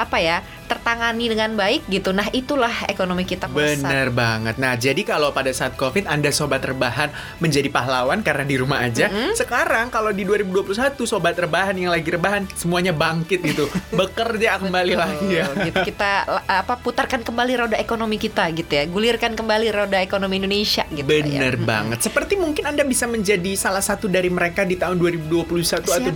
apa 0.00 0.16
ya 0.20 0.40
tertangani 0.74 1.30
dengan 1.30 1.54
baik 1.54 1.86
gitu, 1.86 2.10
nah 2.10 2.26
itulah 2.34 2.72
ekonomi 2.90 3.22
kita 3.22 3.46
melesat. 3.46 3.86
Bener 3.86 4.08
banget. 4.10 4.54
Nah, 4.58 4.74
jadi 4.74 4.98
kalau 5.06 5.30
pada 5.30 5.54
saat 5.54 5.78
COVID 5.78 6.10
Anda 6.10 6.34
sobat 6.34 6.66
rebahan 6.66 7.14
menjadi 7.38 7.70
pahlawan 7.70 8.26
karena 8.26 8.42
di 8.42 8.56
rumah 8.58 8.82
aja. 8.82 9.06
Sekarang 9.38 9.88
kalau 9.88 10.10
di 10.10 10.26
2021 10.26 10.74
sobat 11.06 11.38
rebahan 11.38 11.78
yang 11.78 11.94
lagi 11.94 12.10
rebahan 12.10 12.50
semuanya 12.58 12.90
bangkit 12.90 13.40
gitu. 13.46 13.70
Bekerja 13.98 14.58
kembali 14.58 14.94
lagi 14.98 15.28
ya. 15.30 15.46
Betul, 15.46 15.64
gitu. 15.70 15.78
Kita 15.94 16.10
apa 16.48 16.74
putarkan 16.82 17.22
kembali 17.22 17.52
roda 17.54 17.76
ekonomi 17.78 18.16
kita 18.18 18.50
gitu 18.50 18.72
ya, 18.72 18.84
gulirkan 18.90 19.36
kembali 19.38 19.70
roda 19.70 19.98
ekonomi 20.00 20.42
Indonesia 20.42 20.82
gitu 20.90 21.06
Bener 21.06 21.54
ya. 21.54 21.62
banget. 21.62 21.98
Seperti 22.02 22.34
mungkin 22.34 22.66
Anda 22.66 22.82
bisa 22.82 23.06
menjadi 23.06 23.54
salah 23.54 23.84
satu 23.84 24.10
dari 24.10 24.26
mereka 24.32 24.66
di 24.66 24.74
tahun 24.74 24.98
2021 24.98 25.84
atau 25.84 25.92
Siapa, 25.94 26.10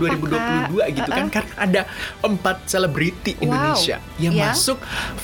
2022 0.73 0.97
gitu 0.99 1.09
kan. 1.09 1.25
Uh-uh. 1.25 1.31
Karena 1.31 1.53
ada 1.55 1.81
empat 2.19 2.67
selebriti 2.67 3.31
Wow. 3.39 3.45
Indonesia 3.45 3.97
yang 4.17 4.33
Ya. 4.35 4.48
Masuk 4.51 4.77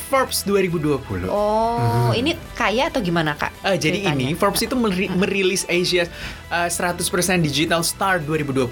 Forbes 0.06 0.42
2020. 0.42 1.26
Oh, 1.26 2.12
ini 2.12 2.34
kaya 2.54 2.88
atau 2.88 3.00
gimana 3.00 3.34
kak? 3.34 3.52
Eh, 3.62 3.76
jadi 3.76 4.04
ceritanya? 4.04 4.24
ini 4.24 4.34
Forbes 4.34 4.62
itu 4.62 4.74
meri- 4.74 5.10
merilis 5.10 5.66
Asia 5.66 6.06
uh, 6.48 6.68
100% 6.68 7.02
Digital 7.42 7.82
Star 7.82 8.20
2020. 8.20 8.66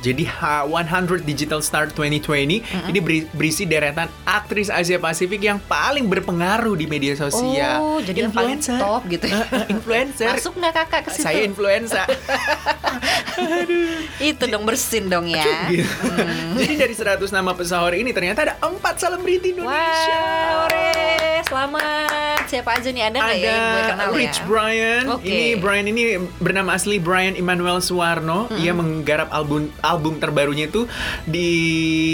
Jadi 0.00 0.24
ha- 0.30 0.62
100 0.62 1.22
Digital 1.22 1.60
Star 1.60 1.88
2020 1.88 2.60
ini 2.84 2.98
beri- 2.98 3.28
berisi 3.30 3.64
deretan 3.64 4.06
aktris 4.24 4.68
Asia 4.68 4.96
Pasifik 4.96 5.40
yang 5.40 5.58
paling 5.60 6.04
berpengaruh 6.04 6.74
di 6.74 6.84
media 6.84 7.14
sosial. 7.14 7.78
Oh, 7.78 7.98
jadi 7.98 8.26
yang 8.26 8.32
paling 8.32 8.60
top 8.60 9.02
gitu 9.06 9.26
ya. 9.26 9.42
Eh, 9.44 9.48
eh, 9.54 9.66
influencer. 9.70 10.28
Masuk 10.30 10.52
nggak 10.54 10.72
kakak 10.74 11.00
ke 11.04 11.10
situ? 11.10 11.24
Saya 11.24 11.40
influenza. 11.42 12.02
Itu 14.24 14.48
dong 14.48 14.64
bersin 14.64 15.12
dong 15.12 15.28
ya. 15.28 15.44
Gitu. 15.68 15.84
Jadi 16.56 16.74
dari 16.80 16.94
100 16.96 17.20
nama 17.28 17.52
pesohor 17.52 17.92
ini 17.92 18.16
ternyata 18.16 18.48
ada 18.48 18.54
empat 18.64 18.96
selebriti 18.96 19.52
Indonesia. 19.52 20.20
Ore, 20.64 21.44
selamat. 21.44 22.33
Siapa 22.54 22.70
aja 22.78 22.88
nih 22.94 23.02
ada 23.02 23.18
nggak 23.18 23.34
ya 23.34 23.46
yang 23.50 23.62
gue 23.66 23.82
kenal 23.82 24.06
ada 24.06 24.14
Rich 24.14 24.38
ya? 24.38 24.44
Brian. 24.46 25.02
Oke. 25.10 25.26
Ini 25.26 25.42
Brian 25.58 25.86
ini 25.90 26.02
bernama 26.38 26.70
asli 26.78 27.02
Brian 27.02 27.34
Emmanuel 27.34 27.82
Suwarno. 27.82 28.46
Ia 28.54 28.70
menggarap 28.70 29.26
album 29.34 29.74
album 29.82 30.22
terbarunya 30.22 30.70
itu 30.70 30.86
di 31.26 31.50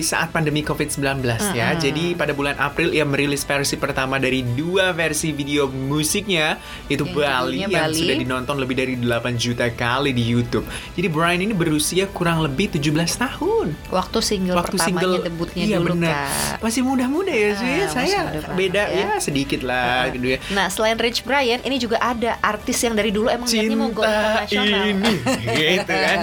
saat 0.00 0.32
pandemi 0.32 0.64
COVID-19 0.64 1.20
ya. 1.53 1.76
Jadi 1.76 2.17
pada 2.17 2.32
bulan 2.32 2.56
April 2.56 2.96
ia 2.96 3.05
merilis 3.05 3.44
versi 3.44 3.76
pertama 3.76 4.17
dari 4.17 4.41
dua 4.56 4.96
versi 4.96 5.29
video 5.36 5.69
musiknya 5.69 6.56
itu 6.88 7.05
Yang 7.05 7.17
Bali 7.20 7.56
yang 7.60 7.70
Bali. 7.70 7.98
sudah 8.00 8.17
dinonton 8.17 8.56
lebih 8.56 8.76
dari 8.81 8.94
8 8.96 9.36
juta 9.36 9.69
kali 9.69 10.17
di 10.17 10.24
YouTube. 10.24 10.65
Jadi 10.96 11.08
Brian 11.12 11.44
ini 11.44 11.53
berusia 11.53 12.08
kurang 12.08 12.41
lebih 12.41 12.72
17 12.81 12.96
tahun. 13.20 13.76
Waktu 13.93 14.19
single 14.24 14.56
Waktu 14.56 14.76
pertamanya 14.81 14.88
single 14.88 15.15
debutnya 15.20 15.62
iya, 15.69 15.76
dulu 15.76 16.00
bener. 16.00 16.17
kak. 16.17 16.65
Masih 16.65 16.81
muda-muda 16.81 17.29
ya 17.29 17.50
sih. 17.60 17.74
Ah, 17.76 17.88
Saya 17.93 18.19
banget 18.24 18.44
beda 18.56 18.82
ya. 18.88 18.96
ya 18.96 19.08
sedikit 19.20 19.60
lah 19.69 20.08
gitu 20.31 20.34
ya. 20.37 20.55
Nah 20.55 20.67
selain 20.70 20.94
Rich 20.94 21.27
Brian 21.27 21.60
ini 21.67 21.77
juga 21.82 21.99
ada 21.99 22.39
artis 22.39 22.79
yang 22.82 22.94
dari 22.94 23.10
dulu 23.10 23.27
emang 23.27 23.51
niatnya 23.51 23.77
mau 23.79 23.91
go 23.91 24.03
internasional. 24.06 24.84
ini 24.87 25.13
gitu 25.58 25.94
kan 25.94 26.19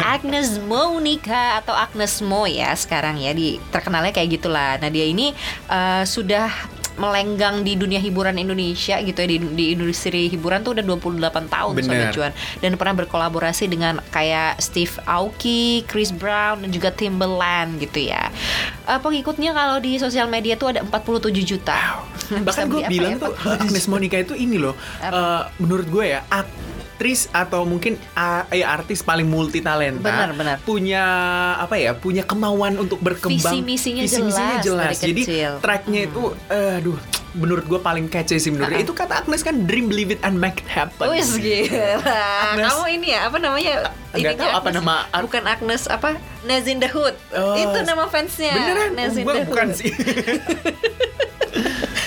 Agnes 0.00 0.56
Monica 0.64 1.60
atau 1.60 1.74
Agnes 1.76 2.24
Mo 2.24 2.48
ya 2.48 2.72
sekarang 2.72 3.20
ya 3.20 3.36
di 3.36 3.60
terkenalnya 3.68 4.12
kayak 4.16 4.40
gitulah. 4.40 4.80
Nah 4.80 4.88
dia 4.88 5.04
ini 5.04 5.36
eh, 5.68 6.04
sudah 6.08 6.76
melenggang 6.96 7.60
di 7.60 7.76
dunia 7.76 8.00
hiburan 8.00 8.40
Indonesia 8.40 8.96
gitu 9.04 9.16
ya 9.16 9.28
di, 9.28 9.38
di 9.52 9.64
industri 9.76 10.32
hiburan 10.32 10.64
tuh 10.64 10.76
udah 10.76 10.84
28 10.84 11.52
tahun 11.52 11.72
Bener. 11.76 11.84
Sobat 11.86 12.08
Cuan 12.16 12.32
dan 12.64 12.72
pernah 12.80 12.94
berkolaborasi 13.04 13.68
dengan 13.68 14.00
kayak 14.10 14.58
Steve 14.58 14.92
Aoki, 15.04 15.84
Chris 15.84 16.10
Brown 16.10 16.64
dan 16.64 16.70
juga 16.72 16.88
Timbaland 16.90 17.76
gitu 17.78 18.08
ya. 18.08 18.32
Eh, 18.86 19.00
pengikutnya 19.02 19.50
kalau 19.50 19.82
di 19.82 19.98
sosial 19.98 20.30
media 20.30 20.54
tuh 20.54 20.70
ada 20.70 20.86
47 20.86 21.42
juta. 21.42 21.74
Bisa 22.26 22.42
bahkan 22.42 22.66
gue 22.70 22.82
bilang 22.86 23.18
ya, 23.18 23.22
tuh 23.22 23.32
47 23.34 23.62
Agnes 23.66 23.86
Monica 23.86 24.16
itu 24.18 24.34
ini 24.34 24.58
loh 24.58 24.74
eh, 24.98 25.42
menurut 25.62 25.86
gue 25.86 26.04
ya 26.10 26.26
aktris 26.26 27.30
atau 27.30 27.62
mungkin 27.62 27.94
ah, 28.18 28.50
ya 28.50 28.66
artis 28.74 29.06
paling 29.06 29.30
multi 29.30 29.62
talenta 29.62 30.02
Benar, 30.02 30.34
benar. 30.34 30.56
punya 30.66 31.04
apa 31.54 31.78
ya 31.78 31.94
punya 31.94 32.26
kemauan 32.26 32.82
untuk 32.82 32.98
berkembang 32.98 33.38
Visi 33.54 33.62
misinya 33.62 34.02
Visi-misinya 34.02 34.58
jelas 34.58 34.98
dari 34.98 35.06
jadi 35.14 35.22
kecil. 35.22 35.50
Hmm. 35.54 35.62
tracknya 35.62 36.00
itu 36.02 36.22
eh, 36.50 36.78
aduh 36.82 36.98
menurut 37.36 37.64
gue 37.64 37.78
paling 37.78 38.06
catchy 38.06 38.36
sih 38.36 38.48
menurut 38.48 38.72
itu 38.74 38.90
kata 38.90 39.20
Agnes 39.20 39.40
kan 39.40 39.62
dream 39.62 39.86
believe 39.86 40.08
it 40.08 40.20
and 40.20 40.34
make 40.34 40.58
it 40.58 40.68
happen 40.68 41.06
Wis 41.06 41.36
gila. 41.36 42.00
Agnes- 42.48 42.66
Kamu 42.66 42.84
ini 42.90 43.08
ya 43.08 43.28
apa 43.28 43.36
namanya? 43.36 43.92
Tahu 44.10 44.24
apa 44.50 44.68
nama 44.70 44.94
art- 45.06 45.22
Bukan 45.22 45.44
Agnes 45.44 45.84
apa? 45.86 46.16
Naz 46.42 46.64
in 46.64 46.78
the 46.78 46.88
Hood. 46.88 47.12
Oh, 47.30 47.52
Itu 47.54 47.78
nama 47.82 48.06
fansnya. 48.06 48.50
beneran 48.50 48.90
Naz 48.94 49.14
in 49.14 49.22
gue 49.22 49.34
the 49.34 49.44
bukan 49.44 49.68
Hood. 49.68 49.76
sih 49.76 49.92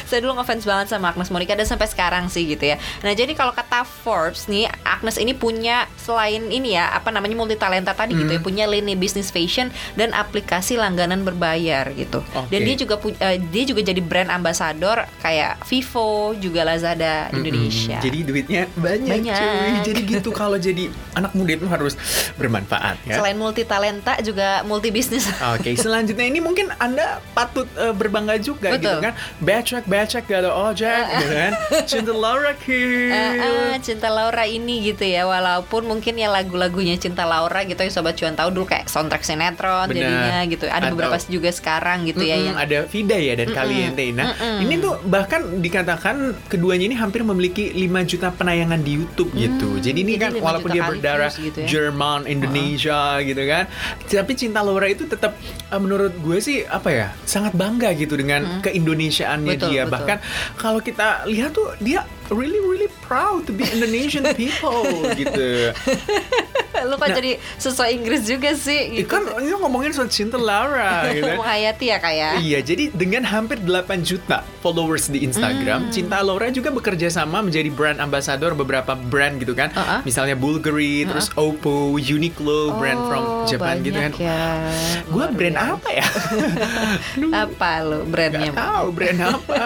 saya 0.09 0.19
dulu 0.19 0.33
ngefans 0.35 0.65
banget 0.65 0.87
sama 0.89 1.09
Agnes 1.09 1.29
Monica 1.29 1.53
dan 1.53 1.63
sampai 1.63 1.85
sekarang 1.85 2.25
sih 2.27 2.43
gitu 2.45 2.65
ya. 2.65 2.75
Nah 2.99 3.13
jadi 3.13 3.31
kalau 3.31 3.53
kata 3.53 3.85
Forbes 3.85 4.45
nih, 4.45 4.65
Agnes 4.81 5.15
ini 5.15 5.31
punya 5.31 5.85
selain 5.95 6.49
ini 6.49 6.73
ya 6.73 6.89
apa 6.89 7.09
namanya 7.09 7.37
multi 7.37 7.53
talenta 7.53 7.93
tadi 7.93 8.11
gitu 8.11 8.25
Hmm. 8.25 8.35
ya, 8.35 8.41
punya 8.41 8.65
lini 8.65 8.93
bisnis 8.93 9.29
fashion 9.29 9.69
dan 9.93 10.11
aplikasi 10.11 10.75
langganan 10.75 11.21
berbayar 11.21 11.93
gitu. 11.93 12.25
Dan 12.49 12.59
Oke. 12.59 12.65
dia 12.65 12.75
juga 12.75 12.95
eh, 13.21 13.37
dia 13.39 13.63
juga 13.63 13.81
jadi 13.83 14.01
brand 14.01 14.29
ambassador 14.29 15.05
kayak 15.19 15.61
Vivo 15.63 16.09
juga 16.33 16.63
Lazada 16.63 17.29
Indonesia. 17.29 17.95
Mm-mm. 17.95 18.03
Jadi 18.03 18.17
duitnya 18.23 18.63
banyak, 18.73 19.09
Banyak. 19.13 19.35
cuy. 19.35 19.69
Jadi 19.89 20.01
gitu 20.07 20.29
kalau 20.31 20.57
jadi 20.57 20.87
anak 21.13 21.33
muda 21.33 21.51
itu 21.51 21.65
harus 21.65 21.93
bermanfaat 22.35 22.97
ya. 23.03 23.17
Selain 23.17 23.35
multi 23.35 23.63
talenta 23.63 24.17
juga 24.19 24.63
multi 24.63 24.89
bisnis. 24.89 25.27
Oke, 25.51 25.75
selanjutnya 25.75 26.25
ini 26.25 26.39
mungkin 26.39 26.69
Anda 26.75 27.19
patut 27.31 27.67
eh, 27.75 27.91
berbangga 27.91 28.37
juga 28.37 28.73
gitu 28.73 28.87
Betul. 28.87 28.99
kan. 29.01 29.13
Becek, 29.39 29.83
becek, 29.99 30.23
gak 30.25 30.39
ada 30.39 30.51
ojek 30.51 31.03
gitu 31.13 31.33
kan. 31.33 31.51
Cinta 31.83 32.13
Laura 32.13 32.53
Kill. 32.55 33.11
Eh, 33.11 33.33
eh, 33.35 33.73
Cinta 33.79 34.07
Laura 34.07 34.43
ini 34.43 34.79
gitu 34.85 35.03
ya 35.03 35.25
walaupun 35.25 35.83
mungkin 35.85 36.15
ya 36.15 36.27
lagu-lagunya 36.27 36.95
Cinta 36.95 37.23
Laura 37.23 37.63
gitu 37.63 37.75
ya 37.77 37.91
sobat 37.91 38.15
cuan 38.15 38.33
tahu 38.33 38.49
dulu 38.49 38.65
kayak 38.65 38.87
soundtrack 38.87 39.21
sinetron 39.21 39.85
Benar. 39.85 39.99
jadinya 39.99 40.37
gitu 40.47 40.65
ada 40.65 40.79
Atau- 40.81 40.95
beberapa 40.95 41.17
juga 41.21 41.49
sekarang 41.49 42.05
gitu 42.05 42.21
ya 42.21 42.35
Mm-mm, 42.35 42.47
yang 42.47 42.57
ada 42.57 42.77
Vida 42.85 43.17
ya 43.17 43.33
dan 43.35 43.47
Caliente. 43.49 44.05
Nah, 44.11 44.31
ini 44.57 44.79
tuh 44.79 44.95
bahkan 45.05 45.59
dikatakan 45.59 46.15
keduanya 46.47 46.85
ini 46.85 46.95
hampir 46.95 47.21
memiliki 47.21 47.69
5 47.69 47.83
juta 48.05 48.31
penayangan 48.31 48.79
di 48.79 48.95
YouTube 48.95 49.31
gitu. 49.33 49.77
Jadi 49.77 49.97
ini 49.99 50.07
Hmm, 50.09 50.15
jadi 50.15 50.23
kan 50.23 50.31
5 50.33 50.45
walaupun 50.45 50.69
dia 50.69 50.83
berdarah 50.85 51.31
gitu 51.31 51.57
ya. 51.59 51.67
Jerman, 51.67 52.23
Indonesia 52.25 53.01
gitu 53.21 53.43
kan. 53.43 53.63
Tapi 54.01 54.31
Cinta 54.33 54.61
Laura 54.61 54.87
itu 54.87 55.03
tetap 55.05 55.35
eh, 55.67 55.77
menurut 55.77 56.15
gue 56.15 56.37
sih 56.39 56.63
apa 56.63 56.89
ya? 56.89 57.07
Sangat 57.23 57.51
bangga 57.51 57.91
gitu 57.93 58.15
dengan 58.15 58.61
keindonesiaannya 58.61 59.47
Hmm. 59.49 59.57
Betul, 59.57 59.71
dia. 59.71 59.83
Bahkan 59.89 60.17
kalau 60.57 60.79
kita 60.79 61.25
lihat 61.25 61.53
tuh 61.53 61.73
dia 61.81 62.05
really 62.29 62.61
really 62.61 62.89
proud 63.09 63.41
to 63.43 63.51
be 63.51 63.65
Indonesian 63.65 64.21
people 64.37 64.85
gitu. 65.13 65.73
lu 66.79 66.95
kok 66.95 67.11
jadi 67.11 67.35
sesuai 67.59 67.91
Inggris 67.91 68.23
juga 68.23 68.55
sih 68.55 68.95
gitu. 68.95 69.11
kan 69.11 69.27
ini 69.35 69.51
ngomongin 69.51 69.91
soal 69.91 70.07
Cinta 70.07 70.39
Laura 70.39 71.03
gitu. 71.11 71.27
kan. 71.27 71.35
menghayati 71.35 71.85
ya 71.85 71.97
kayak 71.97 72.39
Iya, 72.39 72.59
jadi 72.63 72.83
dengan 72.89 73.25
hampir 73.25 73.59
8 73.59 73.67
juta 73.99 74.47
followers 74.59 75.07
di 75.07 75.19
Hmm. 75.19 75.27
Instagram, 75.27 75.79
Cinta 75.89 76.21
Laura 76.21 76.47
juga 76.47 76.69
bekerja 76.69 77.09
sama 77.09 77.41
menjadi 77.41 77.67
brand 77.67 77.99
ambassador 77.99 78.53
beberapa 78.53 78.93
brand 78.93 79.35
gitu 79.37 79.51
kan. 79.51 79.71
Uh-uh. 79.71 79.99
Misalnya 80.03 80.33
Bulgari, 80.33 81.03
terus 81.03 81.27
Oppo, 81.33 81.95
Uniqlo, 81.95 82.71
brand 82.73 83.01
from 83.03 83.23
Oh, 83.25 83.43
Japan 83.43 83.81
gitu 83.81 83.97
kan. 83.97 84.11
ya. 84.15 84.39
Gue 85.11 85.25
brand 85.29 85.55
biasa. 85.55 85.73
apa 85.73 85.89
ya? 85.91 86.05
Apa 87.43 87.71
lu 87.81 87.99
brandnya 88.05 88.51
Gak 88.51 88.57
tahu 88.57 88.85
brand 88.89 89.19
apa. 89.21 89.59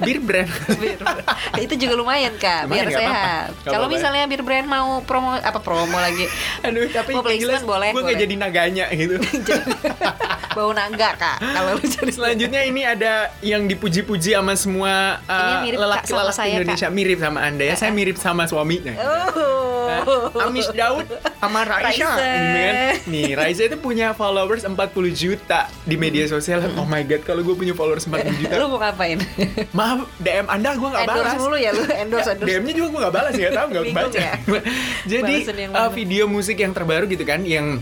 Bir 0.00 0.18
brand. 0.18 0.48
Bir 0.74 0.96
brand. 0.96 1.24
itu 1.56 1.74
juga 1.76 1.94
lumayan 1.94 2.34
kak 2.34 2.66
biar 2.66 2.83
Apa-apa. 2.88 3.00
sehat 3.00 3.48
kalau 3.64 3.86
ya. 3.86 3.92
misalnya 3.92 4.24
bir 4.26 4.42
brand 4.42 4.66
mau 4.66 5.00
promo 5.02 5.36
apa 5.36 5.58
promo 5.60 5.96
lagi 5.96 6.26
Aduh, 6.64 6.88
tapi 6.88 7.12
Mau 7.14 7.22
placement 7.22 7.64
boleh, 7.64 7.88
gue 7.90 7.96
boleh. 7.96 8.06
kayak 8.10 8.20
jadi 8.24 8.34
naganya 8.36 8.84
gitu. 8.92 9.14
bau 10.56 10.70
naga 10.70 11.10
kak 11.18 11.38
kalau 11.42 11.74
Selanjutnya 12.14 12.62
ini 12.62 12.82
ada 12.86 13.32
yang 13.42 13.66
dipuji-puji 13.66 14.38
sama 14.38 14.54
semua 14.54 15.18
uh, 15.26 15.34
Ini 15.34 15.54
mirip, 15.66 15.78
Kak, 15.78 16.06
sama 16.06 16.22
lelaki-lelaki 16.22 16.36
saya, 16.36 16.46
Kak. 16.46 16.58
Indonesia 16.62 16.88
mirip 16.90 17.18
sama 17.18 17.38
Anda 17.42 17.64
ya. 17.64 17.74
Saya 17.74 17.90
mirip 17.90 18.16
sama 18.16 18.42
suaminya. 18.46 18.94
oh 18.94 19.74
Nah, 19.84 20.48
Amis 20.48 20.68
Daud 20.72 21.06
sama 21.38 21.60
Raisa, 21.62 21.84
Raisa. 21.84 22.08
gitu 22.16 22.58
kan. 22.58 22.74
Nih, 23.04 23.30
Raisa 23.36 23.62
itu 23.68 23.76
punya 23.76 24.16
followers 24.16 24.64
40 24.64 24.80
juta 25.12 25.68
di 25.84 25.96
media 26.00 26.24
sosial. 26.24 26.64
Oh 26.74 26.88
my 26.88 27.04
god, 27.04 27.22
kalau 27.22 27.44
gue 27.44 27.54
punya 27.54 27.76
followers 27.76 28.08
40 28.08 28.40
juta. 28.40 28.54
lu 28.56 28.66
mau 28.72 28.80
ngapain 28.80 29.20
Maaf, 29.70 30.08
DM 30.18 30.46
Anda 30.48 30.72
gue 30.74 30.88
nggak 30.88 31.04
balas. 31.04 31.20
endorse 31.20 31.36
mulu 31.38 31.56
ya 31.56 31.70
lu 31.70 31.82
endorse 31.84 32.30
endorse 32.32 32.48
DM-nya 32.48 32.73
juga 32.74 32.86
gue 32.90 33.00
gak 33.06 33.14
balas 33.14 33.34
ya, 33.38 33.48
tau 33.54 33.66
gak 33.70 33.84
baca. 33.94 34.18
ya? 34.18 34.34
Jadi 35.12 35.34
uh, 35.70 35.90
video 35.94 36.26
musik 36.26 36.58
yang 36.58 36.74
terbaru 36.74 37.06
gitu 37.06 37.22
kan, 37.22 37.46
yang 37.46 37.78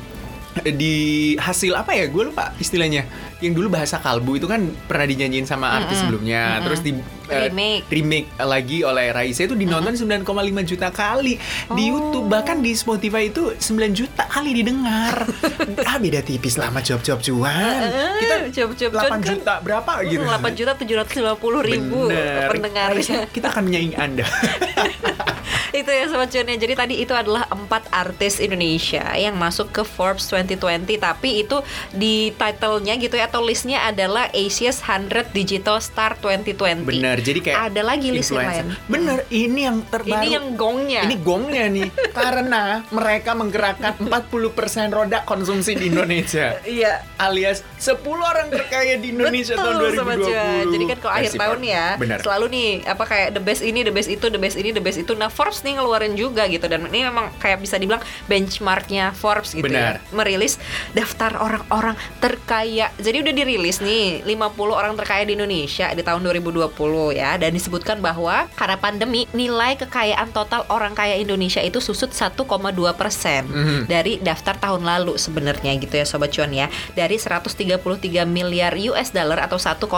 di 0.61 1.33
hasil 1.41 1.73
apa 1.73 1.97
ya 1.97 2.13
gue 2.13 2.29
lupa 2.29 2.53
istilahnya 2.61 3.09
yang 3.43 3.53
dulu 3.53 3.69
bahasa 3.69 3.99
kalbu 3.99 4.37
itu 4.37 4.47
kan 4.47 4.61
pernah 4.83 5.05
dinyanyiin 5.05 5.45
sama 5.45 5.75
artis 5.75 5.99
sebelumnya 5.99 6.63
terus 6.63 6.81
di 6.81 6.95
eh, 7.27 7.49
Remake. 7.49 7.85
remake 7.89 8.29
lagi 8.39 8.83
oleh 8.83 9.11
Raisa 9.11 9.43
itu 9.43 9.53
dinonton 9.53 9.93
9,5 9.93 10.23
juta 10.65 10.89
kali 10.89 11.35
di 11.69 11.85
Oh. 11.85 11.99
YouTube 11.99 12.27
bahkan 12.29 12.59
di 12.59 12.73
Spotify 12.73 13.27
itu 13.27 13.53
9 13.53 13.59
juta 13.93 14.25
kali 14.25 14.55
didengar. 14.55 15.27
Ah 15.83 15.99
beda 15.99 16.21
tipis 16.21 16.55
lah 16.55 16.69
sama 16.69 16.81
job-job 16.81 17.19
cuan. 17.21 17.83
Kita 18.17 18.37
Job-job 18.51 18.91
8 18.91 18.97
cuan 18.97 19.11
kan 19.13 19.21
juta 19.23 19.55
berapa 19.59 19.93
gitu. 20.05 20.23
8 20.23 20.55
juta 20.55 20.73
750 20.73 21.37
ribu 21.65 22.01
Bener. 22.07 22.49
pendengarnya. 22.49 23.19
Kita 23.29 23.47
akan 23.49 23.63
menyaingi 23.65 23.97
anda 23.97 24.25
itu 25.73 25.91
ya 25.91 26.05
sobat 26.09 26.29
cuannya. 26.31 26.57
Jadi 26.61 26.75
tadi 26.76 26.95
itu 27.00 27.12
adalah 27.17 27.49
empat 27.49 27.88
artis 27.93 28.38
Indonesia 28.38 29.05
yang 29.17 29.37
masuk 29.37 29.73
ke 29.73 29.83
Forbes 29.83 30.29
2020 30.31 31.00
tapi 31.00 31.45
itu 31.45 31.61
di 31.93 32.31
titlenya 32.37 32.95
gitu 33.00 33.17
ya 33.19 33.26
atau 33.26 33.43
listnya 33.43 33.85
adalah 33.88 34.29
Asia's 34.33 34.85
100 34.85 35.33
Digital 35.33 35.81
Star 35.81 36.14
2020 36.21 36.85
bener 36.85 37.17
jadi 37.23 37.41
kayak 37.41 37.59
ada 37.73 37.83
lagi 37.83 38.09
list 38.12 38.31
yang 38.31 38.45
lain 38.45 38.67
bener 38.87 39.19
ini 39.33 39.61
yang 39.64 39.79
terbaru. 39.88 40.23
Ini 40.23 40.29
yang 40.37 40.47
gongnya. 40.55 41.02
Ini 41.09 41.17
gongnya 41.25 41.64
nih. 41.73 41.88
Karena 42.19 42.62
mereka 42.93 43.33
menggerakkan 43.33 43.93
40% 44.00 44.93
roda 44.93 45.19
konsumsi 45.25 45.76
di 45.76 45.88
Indonesia. 45.88 46.59
Iya. 46.64 47.05
Alias 47.17 47.62
10 47.79 48.02
orang 48.05 48.50
terkaya 48.50 48.99
di 48.99 49.14
Indonesia 49.14 49.55
Betul, 49.55 49.64
tahun 49.79 49.95
Sobat 49.95 50.17
2020. 50.19 50.26
Cuan. 50.26 50.64
Jadi 50.69 50.85
kan 50.85 50.99
kalau 50.99 51.14
akhir 51.14 51.33
tahun 51.38 51.61
ya 51.62 51.87
Benar. 51.97 52.19
selalu 52.23 52.47
nih 52.50 52.69
apa 52.85 53.05
kayak 53.07 53.29
the 53.35 53.43
best 53.43 53.62
ini, 53.62 53.81
the 53.87 53.95
best 53.95 54.11
itu, 54.11 54.26
the 54.29 54.41
best 54.41 54.57
ini, 54.59 54.71
the 54.75 54.83
best 54.83 54.99
itu. 54.99 55.12
Nah 55.14 55.31
Forbes 55.31 55.62
nih 55.62 55.75
ngeluarin 55.75 56.14
juga 56.14 56.45
gitu 56.47 56.64
dan 56.64 56.85
ini 56.87 57.07
memang 57.07 57.31
kayak 57.37 57.59
bisa 57.59 57.75
dibilang 57.75 58.02
benchmarknya 58.26 59.12
Forbes 59.12 59.50
gitu 59.50 59.64
Benar. 59.64 59.99
ya. 59.99 60.12
Merilis 60.12 60.59
daftar 60.92 61.37
orang-orang 61.37 61.92
terkaya. 62.19 62.90
Jadi 62.97 63.16
udah 63.21 63.33
dirilis 63.33 63.78
nih 63.78 64.23
50 64.23 64.33
orang 64.71 64.95
terkaya 64.95 65.23
di 65.23 65.35
Indonesia 65.35 65.88
di 65.88 66.00
tahun 66.00 66.21
2020 66.21 66.75
ya 67.12 67.37
dan 67.37 67.50
disebutkan 67.50 67.99
bahwa 67.99 68.50
karena 68.52 68.76
pandemi 68.76 69.25
nilai 69.31 69.75
kekayaan 69.76 70.31
total 70.31 70.66
orang 70.69 70.92
kaya 70.92 71.14
Indonesia 71.14 71.61
itu 71.61 71.78
susut 71.78 72.11
1,2 72.11 72.45
persen 72.92 73.45
Mhm. 73.45 73.81
dari 73.87 74.19
daftar 74.19 74.57
tahun 74.57 74.83
lalu 74.83 75.16
sebenarnya 75.16 75.73
gitu 75.76 75.95
ya 75.95 76.04
sobat 76.04 76.31
cuan 76.31 76.50
ya 76.50 76.66
dari 76.92 77.16
133 77.16 77.78
miliar 78.25 78.75
US 78.88 79.11
dollar 79.11 79.38
atau 79.40 79.57
1,8 79.57 79.88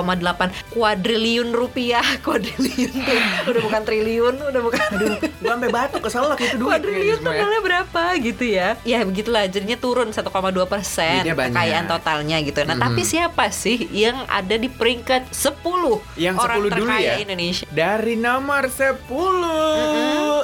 kuadriliun 0.70 1.50
rupiah 1.50 2.04
kuadriliun 2.24 2.92
tuh 2.94 3.18
udah 3.48 3.62
bukan 3.62 3.82
triliun 3.82 4.34
udah 4.42 4.60
bukan 4.60 4.82
Aduh, 4.94 5.16
gua 5.40 5.53
sampai 5.54 5.68
batuk 5.70 6.00
keselak 6.02 6.38
itu 6.38 6.56
duit. 6.56 6.68
kuadriliun 6.68 6.92
kayaknya 6.92 7.14
semua 7.16 7.24
ya. 7.24 7.36
totalnya 7.36 7.60
berapa 7.62 8.02
gitu 8.20 8.44
ya 8.44 8.68
ya 8.82 8.98
begitulah 9.00 9.42
jadinya 9.46 9.76
turun 9.76 10.08
1,2 10.10 10.26
persen 10.66 11.22
kekayaan 11.24 11.86
totalnya 11.86 12.36
gitu 12.40 12.60
nah 12.62 12.74
Mhm. 12.74 12.82
tapi 12.82 13.02
siapa 13.02 13.44
sih 13.50 13.78
yang 13.90 14.18
ada 14.26 14.54
di 14.54 14.66
peringkat 14.66 15.30
10 15.30 16.02
Yang 16.16 16.36
orang 16.36 16.58
10 16.60 16.64
dulu 16.68 16.74
terkaya 16.84 17.06
ya. 17.06 17.14
Indonesia 17.20 17.64
Dari 17.66 18.14
nomor 18.16 18.62
10 18.66 18.98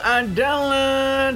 adalah 0.01 1.35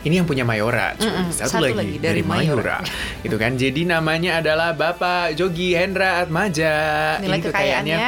ini 0.00 0.16
yang 0.16 0.24
punya 0.24 0.48
Mayora, 0.48 0.96
cuy. 0.96 1.04
Mm-mm, 1.04 1.28
Satu, 1.28 1.60
satu 1.60 1.64
lagi, 1.68 1.76
lagi 1.76 1.96
dari 2.00 2.20
dari, 2.20 2.22
Mayora. 2.24 2.80
itu 3.26 3.36
kan. 3.36 3.52
Jadi 3.54 3.84
namanya 3.84 4.40
adalah 4.40 4.72
Bapak 4.72 5.36
Jogi 5.36 5.76
Hendra 5.76 6.24
Atmaja. 6.24 6.72
Nilai 7.20 7.36
Ini 7.36 7.44
kekayaannya? 7.44 7.98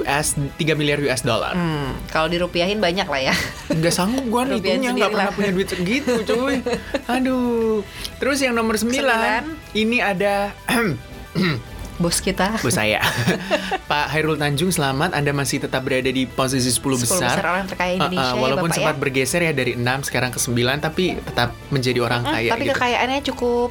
US 0.00 0.26
3 0.56 0.80
miliar 0.80 0.96
US 1.04 1.20
dollar. 1.20 1.52
hmm, 1.52 2.08
kalau 2.08 2.32
dirupiahin 2.32 2.80
banyak 2.80 3.04
lah 3.04 3.20
ya 3.20 3.34
Nggak 3.68 3.92
sanggup 3.92 4.24
gua 4.32 4.48
nih 4.48 4.56
Rupiahin 4.56 4.80
hitungnya 4.80 4.90
nggak 4.96 5.10
pernah 5.12 5.32
punya 5.36 5.50
duit 5.52 5.68
segitu 5.68 6.12
cuy. 6.24 6.56
Aduh. 7.20 7.84
Terus 8.16 8.38
yang 8.40 8.56
nomor 8.56 8.80
9 8.80 8.88
Sembilan. 8.88 9.42
ini 9.76 10.00
ada 10.00 10.48
bos 11.96 12.18
kita 12.18 12.58
bos 12.58 12.72
saya. 12.72 12.98
Pak 13.90 14.10
Hairul 14.10 14.34
Tanjung 14.34 14.68
selamat 14.68 15.12
Anda 15.12 15.30
masih 15.30 15.60
tetap 15.60 15.82
berada 15.82 16.08
di 16.08 16.24
posisi 16.24 16.66
10 16.66 16.80
10 16.80 16.98
besar. 16.98 17.30
besar 17.30 17.46
orang 17.46 17.66
terkaya 17.66 17.92
Uh, 17.94 17.96
uh, 17.96 18.06
Indonesia 18.08 18.26
ya 18.26 18.40
walaupun 18.40 18.66
Bapak 18.66 18.76
sempat 18.76 18.94
ya. 18.94 19.00
bergeser 19.00 19.40
ya 19.40 19.52
dari 19.52 19.72
6 19.74 19.82
sekarang 20.04 20.30
ke 20.30 20.38
9 20.38 20.50
tapi 20.80 21.04
tetap 21.16 21.48
menjadi 21.68 21.98
orang 22.00 22.20
Hmm, 22.20 22.32
kaya 22.32 22.48
tapi 22.50 22.64
gitu. 22.64 22.72
kekayaannya 22.74 23.20
cukup 23.24 23.68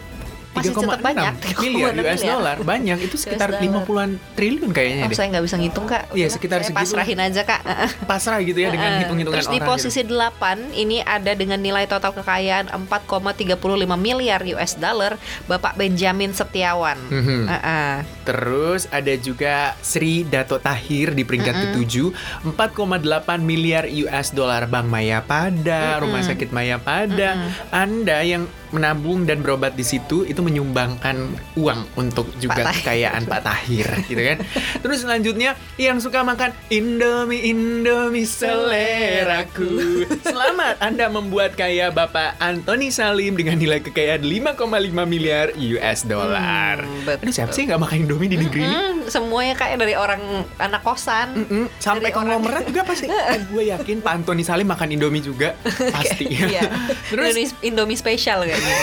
3,6 0.54 1.02
banyak 1.02 1.34
miliar 1.66 1.92
3,6 1.98 2.06
US 2.06 2.22
dollar 2.22 2.56
banyak 2.62 2.98
itu 3.02 3.16
sekitar 3.18 3.50
dollar. 3.52 3.82
50-an 3.84 4.10
triliun 4.34 4.72
kayaknya 4.72 5.04
Oh, 5.04 5.10
deh. 5.10 5.18
saya 5.18 5.28
nggak 5.34 5.44
bisa 5.44 5.56
ngitung 5.58 5.86
kak. 5.86 6.04
Iya, 6.14 6.28
sekitar 6.30 6.60
saya 6.62 6.68
segitu. 6.70 6.94
Pasrahin 6.94 7.20
aja 7.20 7.42
kak. 7.42 7.62
Pasrah 8.10 8.40
gitu 8.40 8.60
ya 8.60 8.70
dengan 8.70 9.02
hitung-hitungan 9.02 9.36
Terus 9.36 9.50
di 9.50 9.58
orang 9.58 9.70
posisi 9.70 10.02
gitu. 10.02 10.14
8 10.14 10.74
ini 10.74 10.98
ada 11.00 11.32
dengan 11.34 11.58
nilai 11.58 11.86
total 11.86 12.14
kekayaan 12.14 12.70
4,35 12.70 13.58
miliar 13.98 14.40
US 14.54 14.76
dollar 14.76 15.18
Bapak 15.46 15.74
Benjamin 15.74 16.32
Setiawan. 16.32 16.98
Mhm. 17.10 17.42
Heeh. 17.48 17.94
Terus 18.24 18.86
ada 18.88 19.14
juga 19.16 19.74
Sri 19.82 20.24
Dato 20.24 20.56
Tahir 20.56 21.12
di 21.12 21.24
peringkat 21.24 21.76
ke-7 21.76 22.14
4,8 22.46 23.02
miliar 23.40 23.84
US 24.04 24.30
dollar 24.30 24.66
Bank 24.66 24.88
Mayapada, 24.88 25.98
Rumah 25.98 26.22
Sakit 26.24 26.50
Mayapada. 26.50 27.36
Anda 27.70 28.22
yang 28.22 28.46
menabung 28.70 29.24
dan 29.24 29.40
berobat 29.40 29.74
di 29.74 29.84
situ 29.84 30.24
itu 30.24 30.43
menyumbangkan 30.44 31.16
uang 31.56 31.88
untuk 31.96 32.28
juga 32.38 32.62
Tahir. 32.62 32.76
kekayaan 32.78 33.24
Pak 33.24 33.42
Tahir 33.42 33.88
gitu 34.10 34.22
kan. 34.22 34.38
Terus 34.80 34.98
selanjutnya 35.02 35.50
yang 35.76 35.98
suka 35.98 36.22
makan 36.22 36.52
Indomie 36.68 37.44
Indomie 37.46 38.28
seleraku. 38.28 40.04
Selamat 40.22 40.78
Anda 40.80 41.08
membuat 41.08 41.54
kaya 41.54 41.90
Bapak 41.90 42.36
Anthony 42.38 42.90
Salim 42.90 43.34
dengan 43.34 43.56
nilai 43.56 43.80
kekayaan 43.80 44.22
5,5 44.22 44.60
miliar 45.06 45.48
US 45.54 46.04
dollar. 46.04 46.84
Hmm, 46.84 47.04
betul. 47.04 47.24
Aduh 47.24 47.34
siapa 47.34 47.52
sih 47.52 47.64
nggak 47.64 47.80
makan 47.80 47.98
Indomie 48.04 48.28
di 48.28 48.38
negeri 48.38 48.62
ini? 48.62 48.76
Hmm, 48.76 48.98
semuanya 49.08 49.56
kayak 49.56 49.78
dari 49.78 49.94
orang 49.94 50.22
anak 50.58 50.82
kosan. 50.82 51.32
Mm-mm, 51.36 51.72
sampai 51.78 52.10
Dari 52.10 52.14
orang- 52.14 52.44
konglomerat 52.44 52.64
juga 52.66 52.82
pasti. 52.84 53.08
Eh, 53.24 53.40
gue 53.46 53.64
yakin 53.70 53.98
Pak 54.00 54.14
Anthony 54.14 54.44
Salim 54.44 54.68
makan 54.68 54.90
Indomie 54.90 55.22
juga 55.22 55.56
pasti. 55.96 56.28
Iya. 56.28 56.68
Terus 57.08 57.32
Indomie, 57.32 57.48
Indomie 57.64 57.96
spesial 57.96 58.44
kayaknya. 58.44 58.78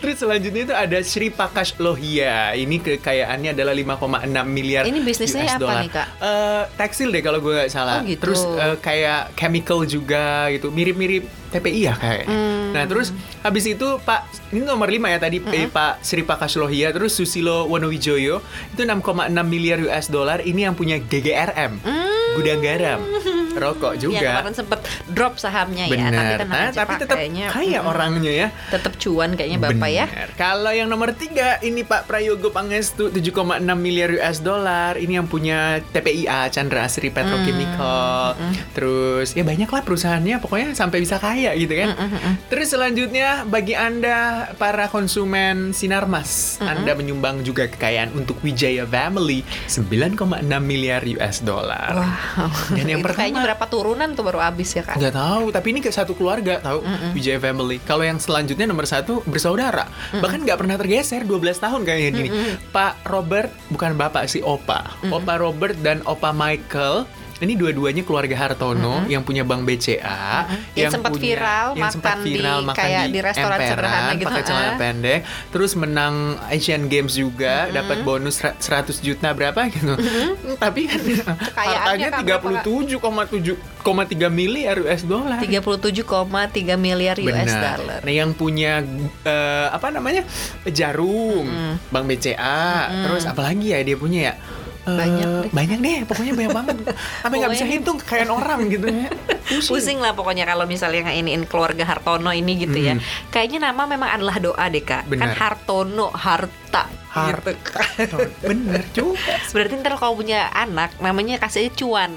Terus 0.00 0.16
selanjutnya 0.16 0.39
itu 0.48 0.72
ada 0.72 0.98
Sri 1.04 1.28
Prakash 1.28 1.76
Lohia. 1.76 2.56
Ini 2.56 2.80
kekayaannya 2.80 3.52
adalah 3.52 3.74
5,6 3.76 4.30
miliar 4.48 4.82
Ini 4.88 5.00
bisnisnya 5.04 5.44
US 5.44 5.56
apa 5.60 5.72
nih, 5.84 5.90
Kak? 5.92 6.08
Eh, 6.20 6.62
tekstil 6.80 7.12
deh 7.12 7.20
kalau 7.20 7.38
gue 7.44 7.52
nggak 7.52 7.70
salah. 7.70 8.00
Oh, 8.00 8.08
gitu. 8.08 8.22
Terus 8.24 8.40
eh, 8.46 8.76
kayak 8.80 9.36
chemical 9.36 9.84
juga 9.84 10.48
gitu. 10.48 10.72
Mirip-mirip 10.72 11.28
TPI 11.50 11.80
ya 11.90 11.94
kayaknya. 11.98 12.30
Hmm. 12.30 12.70
Nah 12.70 12.84
terus 12.86 13.10
habis 13.42 13.66
itu 13.66 13.98
Pak 14.06 14.54
ini 14.54 14.62
nomor 14.62 14.86
5 14.86 15.02
ya 15.10 15.18
tadi 15.18 15.42
eh, 15.42 15.66
Pak 15.66 16.00
Sri 16.06 16.22
Prakash 16.22 16.56
Lohia. 16.56 16.94
Terus 16.94 17.12
Susilo 17.18 17.66
Wonowijoyo 17.66 18.40
itu 18.72 18.80
6,6 18.80 19.30
miliar 19.44 19.78
US 19.84 20.06
dollar. 20.08 20.40
Ini 20.40 20.70
yang 20.70 20.74
punya 20.78 20.96
GGRM. 21.02 21.82
Gudang 22.32 22.60
garam. 22.60 23.00
Rokok 23.50 23.98
Yang 23.98 24.02
juga. 24.06 24.30
kemarin 24.30 24.54
sempet 24.54 24.80
drop 25.10 25.34
sahamnya 25.36 25.84
ya. 25.84 25.98
Tapi 26.06 26.32
tenang 26.38 26.62
aja, 26.62 26.76
tapi 26.76 26.94
Pak, 26.94 27.00
tetap 27.02 27.16
kayaknya, 27.18 27.46
kaya 27.50 27.78
mm, 27.82 27.90
orangnya 27.90 28.32
ya. 28.32 28.48
Tetap 28.70 28.92
cuan 28.96 29.30
kayaknya 29.34 29.58
Bapak 29.58 29.90
ya. 29.90 30.06
Bener. 30.06 30.28
Kalau 30.38 30.70
yang 30.70 30.86
nomor 30.86 31.10
tiga 31.12 31.58
ini 31.60 31.82
Pak 31.82 32.06
Prayogo 32.06 32.48
Pangestu 32.48 33.10
7,6 33.10 33.58
miliar 33.74 34.14
US 34.14 34.38
dollar. 34.38 34.94
Ini 34.94 35.18
yang 35.18 35.26
punya 35.26 35.82
TPIA 35.84 36.46
Chandra 36.48 36.86
Asri 36.86 37.10
Petrochemical. 37.10 38.38
Hmm, 38.38 38.54
Terus 38.70 39.34
ya 39.34 39.42
banyak 39.42 39.66
lah 39.66 39.82
perusahaannya. 39.82 40.36
Pokoknya 40.38 40.68
sampai 40.72 41.02
bisa 41.02 41.18
kaya 41.18 41.50
gitu 41.54 41.74
kan. 41.74 41.98
Hmm, 41.98 42.38
Terus 42.46 42.70
selanjutnya 42.70 43.42
bagi 43.44 43.74
anda 43.74 44.50
para 44.56 44.86
konsumen 44.86 45.74
Sinarmas, 45.74 46.62
Hmm, 46.62 46.70
anda 46.70 46.94
menyumbang 46.94 47.42
juga 47.42 47.66
kekayaan 47.66 48.14
untuk 48.14 48.38
Wijaya 48.40 48.86
Family 48.86 49.42
9,6 49.66 50.14
miliar 50.62 51.02
US 51.18 51.42
dollar. 51.42 51.90
Wow. 52.30 52.46
Dan 52.72 52.86
yang 52.86 53.00
Itu 53.00 53.10
kayaknya 53.10 53.36
pertama- 53.36 53.46
berapa 53.46 53.64
turunan 53.66 54.08
tuh 54.10 54.22
baru 54.22 54.38
habis 54.40 54.70
ya 54.70 54.80
Kak? 54.80 54.96
Nggak 54.96 55.14
tahu, 55.14 55.44
tapi 55.50 55.66
ini 55.68 55.80
ke 55.80 55.90
satu 55.90 56.12
keluarga 56.12 56.58
tahu 56.58 56.80
Wijaya 57.12 57.38
Family. 57.38 57.80
Kalau 57.80 58.00
yang 58.00 58.16
selanjutnya 58.16 58.64
nomor 58.64 58.84
satu 58.84 59.20
bersaudara, 59.24 59.84
bahkan 60.14 60.40
nggak 60.40 60.56
pernah 60.56 60.76
tergeser 60.76 61.22
12 61.22 61.36
tahun 61.56 61.80
kayaknya 61.82 62.10
gini. 62.12 62.28
Pak 62.70 63.04
Robert 63.04 63.50
bukan 63.68 63.94
bapak 63.94 64.26
sih 64.26 64.40
Opa, 64.40 64.84
Opa 65.06 65.34
Robert 65.36 65.74
dan 65.78 66.00
Opa 66.04 66.30
Michael. 66.30 67.04
Ini 67.40 67.56
dua-duanya 67.56 68.04
keluarga 68.04 68.36
Hartono 68.36 69.08
yang 69.08 69.24
punya 69.24 69.48
bank 69.48 69.64
BCA, 69.64 70.44
Yang 70.76 71.00
sempat 71.00 71.16
punya- 71.16 71.24
viral, 71.24 71.66
yang 71.72 71.88
sempat 71.88 72.20
makan 72.20 72.20
di- 72.20 72.32
viral 72.36 72.58
makan 72.60 72.76
kayak 72.76 73.04
di 73.08 73.20
restoran 73.24 73.56
emperan, 73.56 73.70
sederhana 73.72 74.12
gitu, 74.12 74.28
pakai 74.28 74.42
celana 74.44 74.68
ah. 74.68 74.76
pendek, 74.76 75.20
terus 75.48 75.72
menang 75.72 76.14
Asian 76.52 76.84
Games 76.86 77.16
juga, 77.16 77.72
dapat 77.72 78.04
bonus 78.04 78.44
ra- 78.44 78.52
100 78.54 79.00
juta 79.00 79.32
berapa 79.32 79.56
gitu. 79.72 79.96
Tapi 80.64 80.80
kan 80.84 81.00
hartanya? 81.56 82.20
37,7,3 82.20 83.80
miliar 84.28 84.76
US 84.76 85.02
dollar. 85.02 85.40
37,3 85.40 86.04
miliar 86.76 87.16
US 87.16 87.48
Benar. 87.48 87.76
dollar. 87.80 88.00
Nah, 88.04 88.12
yang 88.12 88.36
punya 88.36 88.84
eh, 89.24 89.66
apa 89.72 89.88
namanya? 89.88 90.28
Jarum, 90.68 91.48
Bank 91.88 92.04
BCA, 92.04 92.68
terus 93.08 93.24
apalagi 93.24 93.72
ya 93.72 93.80
dia 93.80 93.96
punya 93.96 94.20
ya? 94.28 94.34
Eh, 94.90 94.98
Banyak 94.98 95.28
deh. 95.28 95.48
banyak 95.50 95.78
deh, 95.80 95.98
pokoknya 96.04 96.32
banyak 96.34 96.52
banget. 96.52 96.76
Sampai 97.20 97.36
nggak 97.38 97.52
bisa 97.54 97.66
hitung 97.66 97.96
kekayaan 97.98 98.30
orang 98.30 98.60
gitu 98.66 98.86
ya. 98.86 99.06
Pusing 99.58 99.98
lah 99.98 100.14
pokoknya 100.14 100.46
kalau 100.46 100.64
misalnya 100.64 101.10
iniin 101.10 101.44
keluarga 101.50 101.82
Hartono 101.82 102.30
ini 102.30 102.54
gitu 102.62 102.78
ya. 102.78 102.94
Mm. 102.96 103.02
Kayaknya 103.34 103.58
nama 103.70 103.82
memang 103.86 104.10
adalah 104.14 104.36
doa 104.38 104.64
deh 104.70 104.84
kak. 104.84 105.06
Kan 105.06 105.10
Benar. 105.10 105.34
Hartono, 105.34 106.08
harta. 106.14 106.86
Harta. 107.10 107.50
Gitu. 107.98 108.16
Bener 108.46 108.82
juga. 108.94 109.34
Berarti 109.54 109.74
ntar 109.82 109.98
kalau 109.98 110.14
punya 110.14 110.46
anak 110.54 110.94
namanya 111.02 111.42
kasih 111.42 111.74
cuan. 111.74 112.14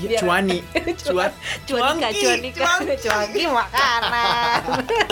Ya, 0.00 0.18
cuani, 0.18 0.64
cuan, 1.06 1.30
Cuanika, 1.68 2.08
cuanika, 2.10 2.72
cuanki 2.98 3.44
makanan. 3.46 4.60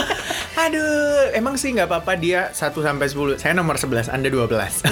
Aduh, 0.67 1.31
emang 1.39 1.55
sih 1.55 1.71
nggak 1.71 1.87
apa-apa 1.87 2.19
dia 2.19 2.51
1 2.51 2.75
sampai 2.75 3.07
10. 3.07 3.39
Saya 3.39 3.55
nomor 3.55 3.79
11, 3.79 4.11
Anda 4.11 4.27
12. 4.27 4.83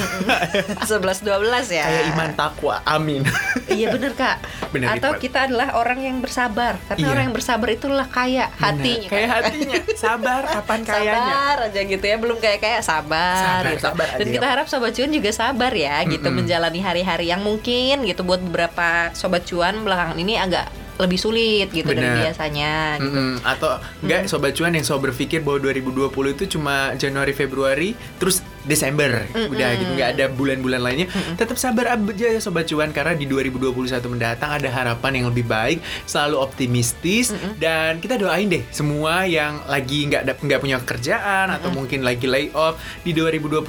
11 0.87 1.27
12 1.27 1.75
ya. 1.75 1.85
Kayak 1.90 2.05
iman 2.14 2.31
takwa. 2.38 2.77
Amin. 2.87 3.27
Iya 3.66 3.90
bener 3.90 4.14
kak. 4.14 4.47
Bener, 4.70 4.94
Atau 4.94 5.18
kita 5.18 5.51
adalah 5.51 5.75
orang 5.75 5.99
yang 5.99 6.23
bersabar. 6.37 6.72
Karena 6.85 7.01
Iya. 7.01 7.09
orang 7.09 7.22
yang 7.25 7.35
bersabar 7.35 7.68
itulah 7.72 8.07
kaya 8.07 8.44
hatinya. 8.55 9.09
Kayak 9.09 9.27
Kak. 9.27 9.37
hatinya. 9.40 9.77
Sabar 9.96 10.42
kapan 10.44 10.81
kayanya. 10.92 11.16
Sabar 11.16 11.57
aja 11.64 11.81
gitu 11.83 12.05
ya, 12.05 12.16
belum 12.16 12.37
kayak 12.37 12.59
kayak 12.61 12.81
sabar. 12.83 13.40
Sabar, 13.40 13.72
gitu. 13.72 13.83
sabar 13.83 14.07
aja 14.07 14.18
Dan 14.20 14.27
kita 14.29 14.46
harap 14.46 14.66
sobat 14.68 14.92
cuan 14.92 15.11
juga 15.11 15.31
sabar 15.33 15.72
ya, 15.72 15.96
gitu 16.05 16.20
Mm-mm. 16.22 16.37
menjalani 16.37 16.81
hari-hari 16.81 17.27
yang 17.27 17.40
mungkin 17.40 18.05
gitu 18.05 18.20
buat 18.20 18.40
beberapa 18.42 19.09
sobat 19.12 19.49
cuan 19.49 19.81
belakangan 19.81 20.14
ini 20.14 20.37
agak 20.37 20.68
lebih 20.96 21.16
sulit 21.16 21.68
gitu 21.70 21.88
dari 21.88 22.05
Bener. 22.05 22.20
biasanya. 22.29 23.01
Gitu. 23.01 23.09
Mm-mm. 23.11 23.33
Atau 23.42 23.72
enggak 24.01 24.29
sobat 24.29 24.53
cuan 24.53 24.72
yang 24.72 24.85
selalu 24.85 25.12
berpikir 25.12 25.40
bahwa 25.40 25.61
2020 25.62 26.12
itu 26.33 26.44
cuma 26.53 26.92
Januari 26.94 27.33
Februari 27.33 27.88
terus 28.16 28.44
Desember 28.66 29.24
udah 29.33 29.68
gitu 29.79 29.92
nggak 29.96 30.11
ada 30.18 30.24
bulan-bulan 30.31 30.81
lainnya 30.83 31.07
tetap 31.38 31.57
sabar 31.57 31.96
aja 31.96 32.26
ya 32.29 32.40
sobat 32.42 32.66
cuan 32.68 32.90
karena 32.90 33.14
di 33.14 33.24
2021 33.24 33.72
mendatang 34.11 34.50
ada 34.59 34.68
harapan 34.68 35.22
yang 35.22 35.26
lebih 35.31 35.46
baik 35.46 35.79
selalu 36.05 36.42
optimistis 36.42 37.33
dan 37.57 38.02
kita 38.02 38.18
doain 38.18 38.50
deh 38.50 38.62
semua 38.74 39.24
yang 39.24 39.62
lagi 39.70 40.11
nggak 40.11 40.42
nggak 40.42 40.61
punya 40.61 40.79
kerjaan 40.83 41.55
atau 41.55 41.70
mungkin 41.72 42.02
lagi 42.02 42.26
layoff 42.26 42.76
di 43.07 43.14
2021 43.14 43.62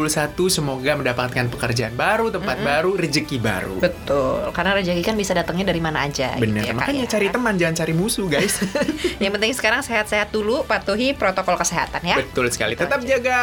semoga 0.50 0.92
mendapatkan 0.98 1.46
pekerjaan 1.48 1.94
baru 1.94 2.34
tempat 2.34 2.58
baru 2.60 2.98
rezeki 2.98 3.38
baru 3.40 3.80
Betul, 3.80 4.50
karena 4.52 4.82
rezeki 4.82 5.04
kan 5.06 5.16
bisa 5.16 5.32
datangnya 5.38 5.70
dari 5.70 5.82
mana 5.82 6.10
aja. 6.10 6.34
bener 6.36 6.66
gitu 6.66 6.74
ya, 6.74 6.74
makanya 6.74 7.06
ya. 7.06 7.10
cari 7.14 7.28
teman 7.30 7.54
jangan 7.56 7.76
cari 7.86 7.94
musuh 7.94 8.26
guys 8.26 8.58
Yang 9.24 9.32
penting 9.40 9.54
sekarang 9.54 9.82
sehat-sehat 9.84 10.30
dulu, 10.34 10.64
patuhi 10.68 11.14
protokol 11.14 11.58
kesehatan 11.58 12.02
ya. 12.04 12.18
Betul 12.22 12.50
sekali. 12.54 12.74
Gitu 12.76 12.84
Tetap 12.86 13.00
aja. 13.02 13.08
jaga 13.18 13.38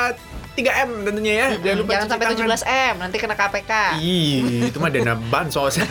3M 0.54 0.90
tentunya 1.02 1.32
ya. 1.34 1.48
Jangan 1.58 1.78
lupa 1.82 1.90
Jangan 1.92 2.08
sampai 2.08 2.26
tangan. 2.30 2.58
17 2.62 2.90
m, 2.90 2.94
nanti 3.02 3.16
kena 3.18 3.34
KPK. 3.34 3.72
Ih, 3.98 4.40
itu 4.70 4.78
mah 4.78 4.90
dana 4.90 5.14
bansos. 5.18 5.74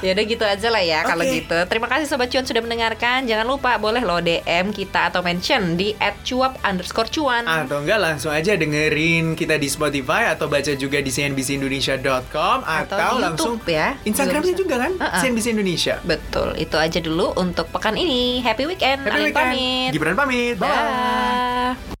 Ya 0.00 0.16
udah 0.16 0.24
gitu 0.24 0.44
aja 0.46 0.68
lah 0.72 0.80
ya 0.80 1.02
kalau 1.04 1.26
Oke. 1.26 1.42
gitu. 1.42 1.58
Terima 1.68 1.90
kasih 1.90 2.06
Sobat 2.08 2.30
Cuan 2.32 2.46
sudah 2.46 2.62
mendengarkan. 2.64 3.26
Jangan 3.28 3.44
lupa 3.44 3.76
boleh 3.76 4.00
lo 4.00 4.22
DM 4.22 4.72
kita 4.72 5.12
atau 5.12 5.20
mention 5.20 5.76
di 5.76 5.92
@cuap 6.24 6.56
underscore 6.64 7.10
cuan. 7.10 7.44
atau 7.44 7.82
enggak 7.84 8.00
langsung 8.00 8.32
aja 8.32 8.56
dengerin 8.56 9.36
kita 9.36 9.60
di 9.60 9.68
Spotify 9.68 10.32
atau 10.32 10.48
baca 10.48 10.72
juga 10.72 11.02
di 11.02 11.10
cnbcindonesia.com 11.10 12.58
atau, 12.64 12.96
Atau 12.96 12.96
di 12.96 13.20
langsung 13.20 13.54
YouTube 13.58 13.68
ya. 13.68 13.88
Instagramnya 14.06 14.54
Juga 14.54 14.62
juga 14.62 14.74
kan 14.78 14.92
Uh-uh. 14.96 15.20
CNBC 15.20 15.46
Indonesia. 15.52 15.94
Betul, 16.00 16.48
itu 16.56 16.76
aja 16.80 16.98
dulu 17.02 17.34
untuk 17.36 17.68
pekan 17.68 17.98
ini. 17.98 18.40
Happy 18.40 18.64
weekend. 18.64 19.04
Happy 19.04 19.28
weekend. 19.28 19.36
pamit. 19.36 19.90
Gibran 19.92 20.16
pamit. 20.16 20.56
Bye. 20.56 20.70
Bye. 20.70 21.99